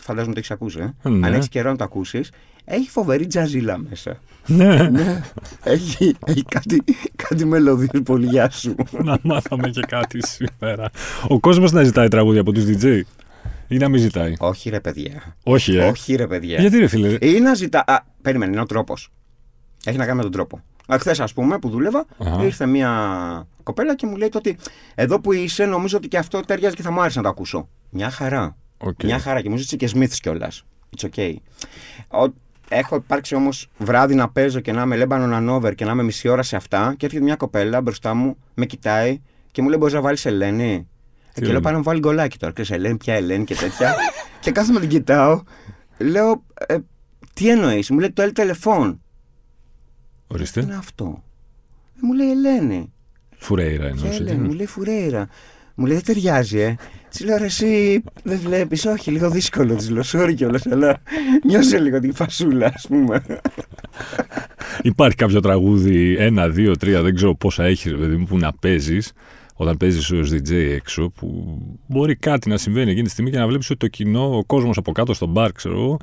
Φαντάζομαι 0.00 0.32
το 0.32 0.38
έχεις 0.38 0.50
ακούσει. 0.50 0.78
Ε; 1.02 1.08
Ναι. 1.08 1.26
Αν 1.26 1.32
έχεις 1.32 1.48
καιρό 1.48 1.70
να 1.70 1.76
το 1.76 1.84
ακούσεις, 1.84 2.30
έχει 2.64 2.90
φοβερή 2.90 3.26
τζαζίλα 3.26 3.78
μέσα. 3.78 4.20
Ναι. 4.46 4.88
ναι. 4.88 5.22
Έχει, 5.62 6.16
έχει 6.26 6.42
κάτι, 6.42 6.82
κάτι 7.16 7.44
μελωδίες 7.44 8.02
πολύ 8.04 8.26
γεια 8.26 8.50
σου. 8.50 8.74
να 9.04 9.18
μάθαμε 9.22 9.68
και 9.68 9.80
κάτι 9.88 10.26
σήμερα. 10.26 10.90
Ο 11.28 11.40
κόσμος 11.40 11.72
να 11.72 11.82
ζητάει 11.82 12.08
τραγούδια 12.08 12.40
από 12.40 12.52
τους 12.52 12.64
DJ 12.64 13.00
ή 13.68 13.76
να 13.76 13.88
μην 13.88 14.00
ζητάει; 14.00 14.32
Όχι 14.38 14.70
ρε 14.70 14.80
παιδιά. 14.80 15.36
Όχι, 15.42 15.76
ε. 15.76 15.88
Όχι 15.88 16.14
ρε 16.14 16.26
παιδιά. 16.26 16.60
Γιατί 16.60 16.78
ρε 16.78 16.86
φίλε; 16.86 17.16
Ή 17.20 17.40
να 17.40 17.54
ζητά. 17.54 17.84
Α, 17.86 18.04
περίμενε, 18.22 18.52
είναι 18.52 18.60
ο 18.60 18.66
τρόπος. 18.66 19.12
Έχει 19.84 19.96
να 19.98 20.04
κάνει 20.04 20.16
με 20.16 20.22
τον 20.22 20.32
τρόπο. 20.32 20.60
Χθες, 20.90 21.20
ας 21.20 21.32
πούμε, 21.32 21.58
που 21.58 21.68
δούλευα, 21.68 22.06
Αχα. 22.18 22.44
ήρθε 22.44 22.66
μια 22.66 22.90
κοπέλα 23.62 23.94
και 23.96 24.06
μου 24.06 24.16
λέει 24.16 24.28
το 24.28 24.38
ότι 24.38 24.56
εδώ 24.94 25.20
που 25.20 25.32
είσαι, 25.32 25.64
νομίζω 25.64 25.96
ότι 25.96 26.08
και 26.08 26.18
αυτό 26.18 26.40
ταιριάζει 26.40 26.74
και 26.74 26.82
θα 26.82 26.90
μου 26.90 27.00
άρεσε 27.00 27.16
να 27.18 27.22
το 27.24 27.28
ακούσω. 27.30 27.68
Μια 27.90 28.10
χαρά. 28.10 28.56
Οκ. 28.78 29.02
Μια 29.02 29.18
χαρά 29.18 29.40
και 29.40 29.50
μου 29.50 29.56
ζήτησε 29.56 29.76
και 29.76 29.90
Smiths 29.94 30.12
κιόλας. 30.22 30.64
It's 30.96 31.08
okay. 31.14 31.34
Ο, 32.08 32.32
έχω 32.68 32.96
υπάρξει 32.96 33.34
όμως 33.34 33.68
βράδυ 33.78 34.14
να 34.14 34.28
παίζω 34.28 34.60
και 34.60 34.72
να 34.72 34.82
είμαι 34.82 35.04
Lebanon 35.08 35.32
Hanover 35.32 35.74
και 35.74 35.84
να 35.84 35.92
είμαι 35.92 36.02
μισή 36.02 36.28
ώρα 36.28 36.42
σε 36.42 36.56
αυτά 36.56 36.94
και 36.96 37.06
έρχεται 37.06 37.24
μια 37.24 37.36
κοπέλα 37.36 37.80
μπροστά 37.80 38.14
μου, 38.14 38.36
με 38.54 38.66
κοιτάει 38.66 39.20
και 39.52 39.62
μου 39.62 39.68
λέει: 39.68 39.76
Μπορείς 39.80 39.94
να 39.94 40.00
βάλεις 40.00 40.24
Ελένη; 40.26 40.88
Ε, 41.36 41.40
και 41.40 41.42
λέει; 41.42 41.50
λέω: 41.50 41.60
Πάνω 41.60 41.72
να 41.72 41.78
μου 41.78 41.84
βάλει 41.84 42.00
γκολάκι 42.00 42.38
τώρα. 42.38 42.52
Ξέρεις, 42.52 42.70
Ελένη, 42.70 42.96
ποια 42.96 43.14
Ελένη 43.14 43.44
και 43.44 43.54
τέτοια. 43.54 43.94
και 44.40 44.50
κάθομαι 44.50 44.80
την 44.80 44.88
κοιτάω. 44.88 45.42
Λέω: 45.98 46.44
ε, 46.66 46.76
Τι 47.32 47.50
εννοείς, 47.50 47.90
μου 47.90 47.98
λέει 47.98 48.10
το 48.12 48.22
L 48.22 48.38
telephone. 48.40 48.96
Τι 50.28 50.34
Ορίστε. 50.34 50.60
είναι 50.60 50.74
αυτό; 50.76 51.22
Ε, 51.96 51.98
μου 52.00 52.12
λέει 52.12 52.30
Ελένη. 52.30 52.92
Φουρέιρα 53.36 53.78
Ποια 53.78 53.88
εννοούσε. 53.88 54.16
Ελένη, 54.22 54.38
μου 54.48 54.52
λέει 54.52 54.66
Φουρέιρα. 54.66 55.28
Μου 55.78 55.86
λέει 55.86 55.94
δεν 55.94 56.04
ταιριάζει, 56.04 56.58
ε. 56.58 56.76
Της 57.10 57.24
λέω 57.24 57.36
ρε, 57.36 57.44
εσύ 57.44 58.02
δεν 58.22 58.38
βλέπεις, 58.38 58.84
όχι, 58.84 59.10
λίγο 59.10 59.30
δύσκολο. 59.30 59.74
Της 59.74 59.90
λέω 59.90 60.02
sorry 60.12 60.34
κιόλας, 60.36 60.66
αλλά 60.66 61.02
νιώσε 61.44 61.78
λίγο 61.78 62.00
την 62.00 62.14
φασούλα, 62.14 62.66
ας 62.74 62.86
πούμε. 62.88 63.22
Υπάρχει 64.82 65.16
κάποιο 65.16 65.40
τραγούδι, 65.40 66.16
ένα, 66.18 66.48
δύο, 66.48 66.76
τρία, 66.76 67.02
δεν 67.02 67.14
ξέρω 67.14 67.34
πόσα 67.34 67.64
έχεις, 67.64 67.90
ρε 67.90 67.96
παιδί 67.96 68.16
μου, 68.16 68.24
που 68.24 68.38
να 68.38 68.52
παίζεις 68.52 69.12
όταν 69.56 69.76
παίζεις 69.76 70.10
ως 70.10 70.32
DJ 70.32 70.50
έξω, 70.52 71.10
που 71.10 71.58
μπορεί 71.86 72.16
κάτι 72.16 72.48
να 72.48 72.56
συμβαίνει 72.56 72.90
εκείνη 72.90 73.06
τη 73.06 73.12
στιγμή 73.12 73.30
και 73.30 73.38
να 73.38 73.46
βλέπεις 73.46 73.70
ότι 73.70 73.78
το 73.78 73.86
κοινό, 73.88 74.36
ο 74.36 74.44
κόσμος 74.44 74.76
από 74.76 74.92
κάτω 74.92 75.14
στο 75.14 75.26
μπαρ, 75.26 75.52
ξέρω 75.52 75.74
εγώ, 75.74 75.96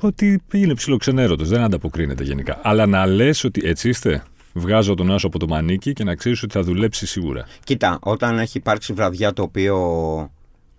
ότι 0.00 0.42
είναι 0.52 0.74
ψιλοξενέρωτος, 0.74 1.48
δεν 1.48 1.60
ανταποκρίνεται 1.60 2.24
γενικά. 2.24 2.60
Αλλά 2.62 2.86
να 2.86 3.06
λες 3.06 3.44
ότι 3.44 3.60
έτσι 3.64 3.88
είστε. 3.88 4.22
Βγάζω 4.54 4.94
τον 4.94 5.12
άσο 5.12 5.26
από 5.26 5.38
το 5.38 5.46
μανίκι 5.46 5.92
και 5.92 6.04
να 6.04 6.14
ξέρεις 6.14 6.42
ότι 6.42 6.52
θα 6.52 6.62
δουλέψεις 6.62 7.10
σίγουρα. 7.10 7.46
Κοίτα, 7.64 7.98
όταν 8.02 8.38
έχει 8.38 8.58
υπάρξει 8.58 8.92
βραδιά 8.92 9.32
το 9.32 9.42
οποίο 9.42 9.76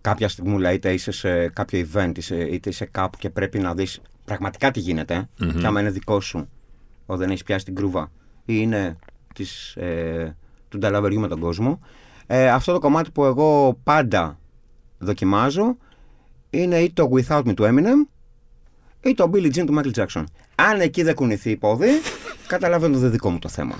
κάποια 0.01 0.29
στιγμή 0.29 0.73
είτε 0.73 0.93
είσαι 0.93 1.11
σε 1.11 1.47
κάποιο 1.47 1.87
event 1.93 2.11
είσαι, 2.15 2.35
είτε 2.35 2.69
είσαι 2.69 2.85
κάπου 2.85 3.17
και 3.17 3.29
πρέπει 3.29 3.59
να 3.59 3.73
δεις 3.73 4.01
πραγματικά 4.25 4.71
τι 4.71 4.79
γίνεται 4.79 5.29
Μμμ. 5.39 5.59
και 5.59 5.65
άμα 5.65 5.79
είναι 5.79 5.89
δικό 5.89 6.21
σου 6.21 6.49
όταν 7.05 7.19
δεν 7.19 7.29
έχεις 7.29 7.43
πιάσει 7.43 7.65
την 7.65 7.75
κρούβα 7.75 8.11
ή 8.45 8.53
είναι 8.57 8.97
της, 9.33 9.75
ε, 9.75 10.35
του 10.73 10.79
νταλαβεριού 10.79 11.19
με 11.19 11.27
τον 11.27 11.39
κόσμο 11.39 11.79
ε, 12.27 12.49
αυτό 12.49 12.73
το 12.73 12.79
κομμάτι 12.79 13.11
που 13.11 13.25
εγώ 13.25 13.79
πάντα 13.83 14.39
δοκιμάζω 14.97 15.77
είναι 16.49 16.77
ή 16.79 16.91
το 16.91 17.09
Without 17.13 17.43
Me 17.43 17.53
του 17.55 17.63
Eminem 17.63 18.09
ή 19.01 19.13
το 19.13 19.31
Billie 19.33 19.45
Jean 19.55 19.63
του 19.65 19.75
Michael 19.81 19.99
Jackson. 20.05 20.23
Αν 20.55 20.79
εκεί 20.81 21.03
δεν 21.03 21.15
κουνηθεί 21.15 21.49
η 21.49 21.55
πόδι, 21.57 21.87
καταλαβαίνω 22.47 22.91
ότι 22.93 23.01
δεν 23.01 23.11
δικό 23.11 23.29
μου 23.29 23.39
το 23.39 23.49
θέμα. 23.49 23.75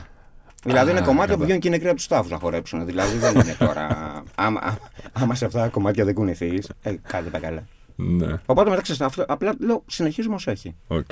Δηλαδή 0.64 0.92
είναι 0.92 1.00
Α, 1.00 1.04
κομμάτια 1.04 1.26
κατα- 1.26 1.38
που 1.38 1.44
βγαίνουν 1.44 1.62
και 1.62 1.68
οι 1.68 1.72
νεκροί 1.72 1.88
από 1.88 1.96
τους 1.98 2.08
τάφους 2.08 2.32
να 2.32 2.38
χορέψουν. 2.40 2.86
Δηλαδή 2.86 3.18
δεν 3.18 3.36
είναι 3.36 3.56
τώρα. 3.60 3.88
άμα, 4.36 4.78
άμα 5.14 5.36
σε 5.36 5.46
αυτά 5.46 5.60
τα 5.60 5.68
κομμάτια 5.68 6.06
δεν 6.06 6.14
κουνηθείς, 6.14 6.70
ε, 6.82 6.94
κάτι 7.08 7.24
δεν 7.24 7.32
πάει 7.32 7.42
καλά. 7.42 7.64
Ναι, 7.96 8.36
Οπότε 8.46 8.70
μεταξύ 8.70 8.96
σε 8.96 9.04
αυτό, 9.06 9.26
απλά 9.28 9.54
λέω 9.60 9.84
συνεχίζουμε 9.88 10.36
όσο 10.36 10.52
έχει. 10.52 10.76
οκ. 10.88 11.10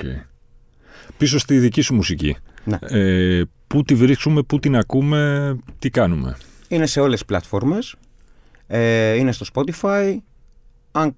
Πίσω 1.18 1.38
στη 1.38 1.58
δική 1.58 1.80
σου 1.80 1.94
μουσική. 1.94 2.36
Ναι. 2.64 2.78
Ε, 2.80 3.42
πού 3.72 3.82
τη 3.82 3.94
βρίσκουμε, 3.94 4.42
πού 4.42 4.58
την 4.58 4.76
ακούμε, 4.76 5.56
τι 5.78 5.90
κάνουμε. 5.90 6.36
Είναι 6.68 6.86
σε 6.86 7.00
όλες 7.00 7.12
τις 7.12 7.24
πλατφόρμες. 7.24 7.94
Ε, 8.66 9.14
είναι 9.14 9.32
στο 9.32 9.46
Spotify. 9.52 10.16
Αν 10.92 11.16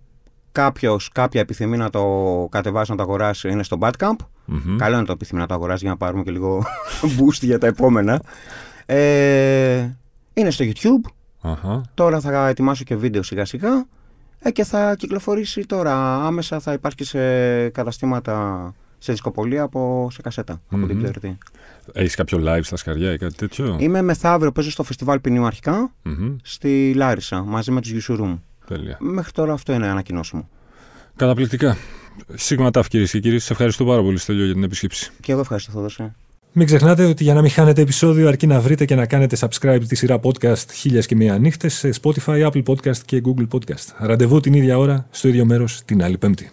κάποιος 0.53 1.09
κάποια 1.13 1.41
επιθυμεί 1.41 1.77
να 1.77 1.91
το 1.91 2.05
κατεβάσει, 2.51 2.91
να 2.91 2.97
το 2.97 3.03
αγοράσει, 3.03 3.49
είναι 3.49 3.63
στο 3.63 3.79
Bandcamp. 3.81 4.17
Μμμ. 4.45 4.77
Καλό 4.77 4.97
είναι 4.97 5.05
το 5.05 5.13
επιθυμεί 5.13 5.41
να 5.41 5.47
το 5.47 5.55
αγοράσει 5.55 5.83
για 5.83 5.91
να 5.91 5.97
πάρουμε 5.97 6.23
και 6.23 6.31
λίγο 6.31 6.63
boost 7.19 7.41
για 7.41 7.59
τα 7.59 7.67
επόμενα. 7.67 8.23
Ε, 8.87 9.89
είναι 10.35 10.51
στο 10.51 10.65
YouTube. 10.65 11.11
Αχα. 11.41 11.83
Τώρα 11.95 12.21
θα 12.21 12.49
ετοιμάσω 12.49 12.85
και 12.85 12.97
βίντεο 12.97 13.23
σιγά 13.23 13.45
σιγά. 13.45 13.87
Ε, 14.39 14.51
και 14.51 14.65
θα 14.65 14.95
κυκλοφορήσει 14.97 15.67
τώρα. 15.67 16.25
Άμεσα 16.25 16.61
θα 16.61 16.73
υπάρχει 16.73 16.97
και 16.97 17.05
σε 17.05 17.69
καταστήματα 17.69 18.75
σε 18.99 19.13
δισκοπολία 19.13 19.63
από 19.63 20.09
σε 20.11 20.23
κασέτα. 20.23 20.61
Από 20.71 20.87
την 20.87 20.97
Μμμ. 20.97 21.37
PRT. 21.87 21.91
Έχεις 21.93 22.15
κάποιο 22.15 22.43
live 22.47 22.61
στα 22.63 22.77
σκαριά 22.77 23.13
ή 23.13 23.19
κάτι 23.19 23.35
τέτοιο; 23.35 23.77
Είμαι 23.81 24.03
μεθαύριο, 24.03 24.53
παίζω 24.53 24.71
στο 24.71 24.83
φεστιβάλ 24.83 25.21
ποινιού 25.21 25.47
αρχικά 25.47 25.95
Μμμ. 26.03 26.37
στη 26.43 26.93
Λάρισα 26.97 27.43
μαζί 27.43 27.71
με 27.71 27.81
τους 27.81 27.91
Γιουσουρούμ. 27.91 28.39
Τέλεια. 28.67 28.97
Μέχρι 29.01 29.33
τώρα 29.33 29.53
αυτό 29.53 29.73
είναι 29.73 29.87
ανακοινώσει 29.87 30.37
μου. 30.37 30.49
Καταπληκτικά. 31.17 31.77
Σίγμα 32.35 32.71
τάφ 32.71 32.89
κυρίες 32.89 33.11
και 33.11 33.21
κύριοι. 33.21 33.39
Σε 33.39 33.53
ευχαριστώ 33.53 33.85
πάρα 33.85 34.03
πολύ, 34.03 34.19
Στέλιο, 34.19 34.45
για 34.45 34.55
την 34.55 34.63
επίσκεψη. 34.63 35.11
Και 35.21 35.33
εγώ 35.33 35.41
ευχαριστώ, 35.41 35.71
Θόδωσε. 35.73 36.15
Μην 36.53 36.67
ξεχνάτε 36.67 37.05
ότι 37.05 37.25
για 37.25 37.35
να 37.35 37.41
μην 37.41 37.51
χάνετε 37.51 37.81
επεισόδιο 37.81 38.29
αρκεί 38.29 38.47
να 38.47 38.61
βρείτε 38.61 38.85
και 38.85 38.95
να 38.95 39.07
κάνετε 39.07 39.37
subscribe 39.41 39.81
τη 39.89 39.95
σειρά 39.95 40.21
podcast 40.23 40.71
χίλιας 40.73 41.07
και 41.07 41.17
μία 41.17 41.39
νύχτες 41.39 41.75
σε 41.75 41.91
Spotify, 42.03 42.51
Apple 42.51 42.63
Podcast 42.63 42.97
και 43.05 43.23
Google 43.25 43.47
Podcast. 43.51 43.93
Ραντεβού 43.99 44.41
την 44.41 44.53
ίδια 44.55 44.79
ώρα, 44.79 45.07
στο 45.11 45.29
ίδιο 45.29 45.45
μέρος, 45.45 45.83
την 45.85 46.03
άλλη 46.03 46.19
πέμπτη. 46.19 46.51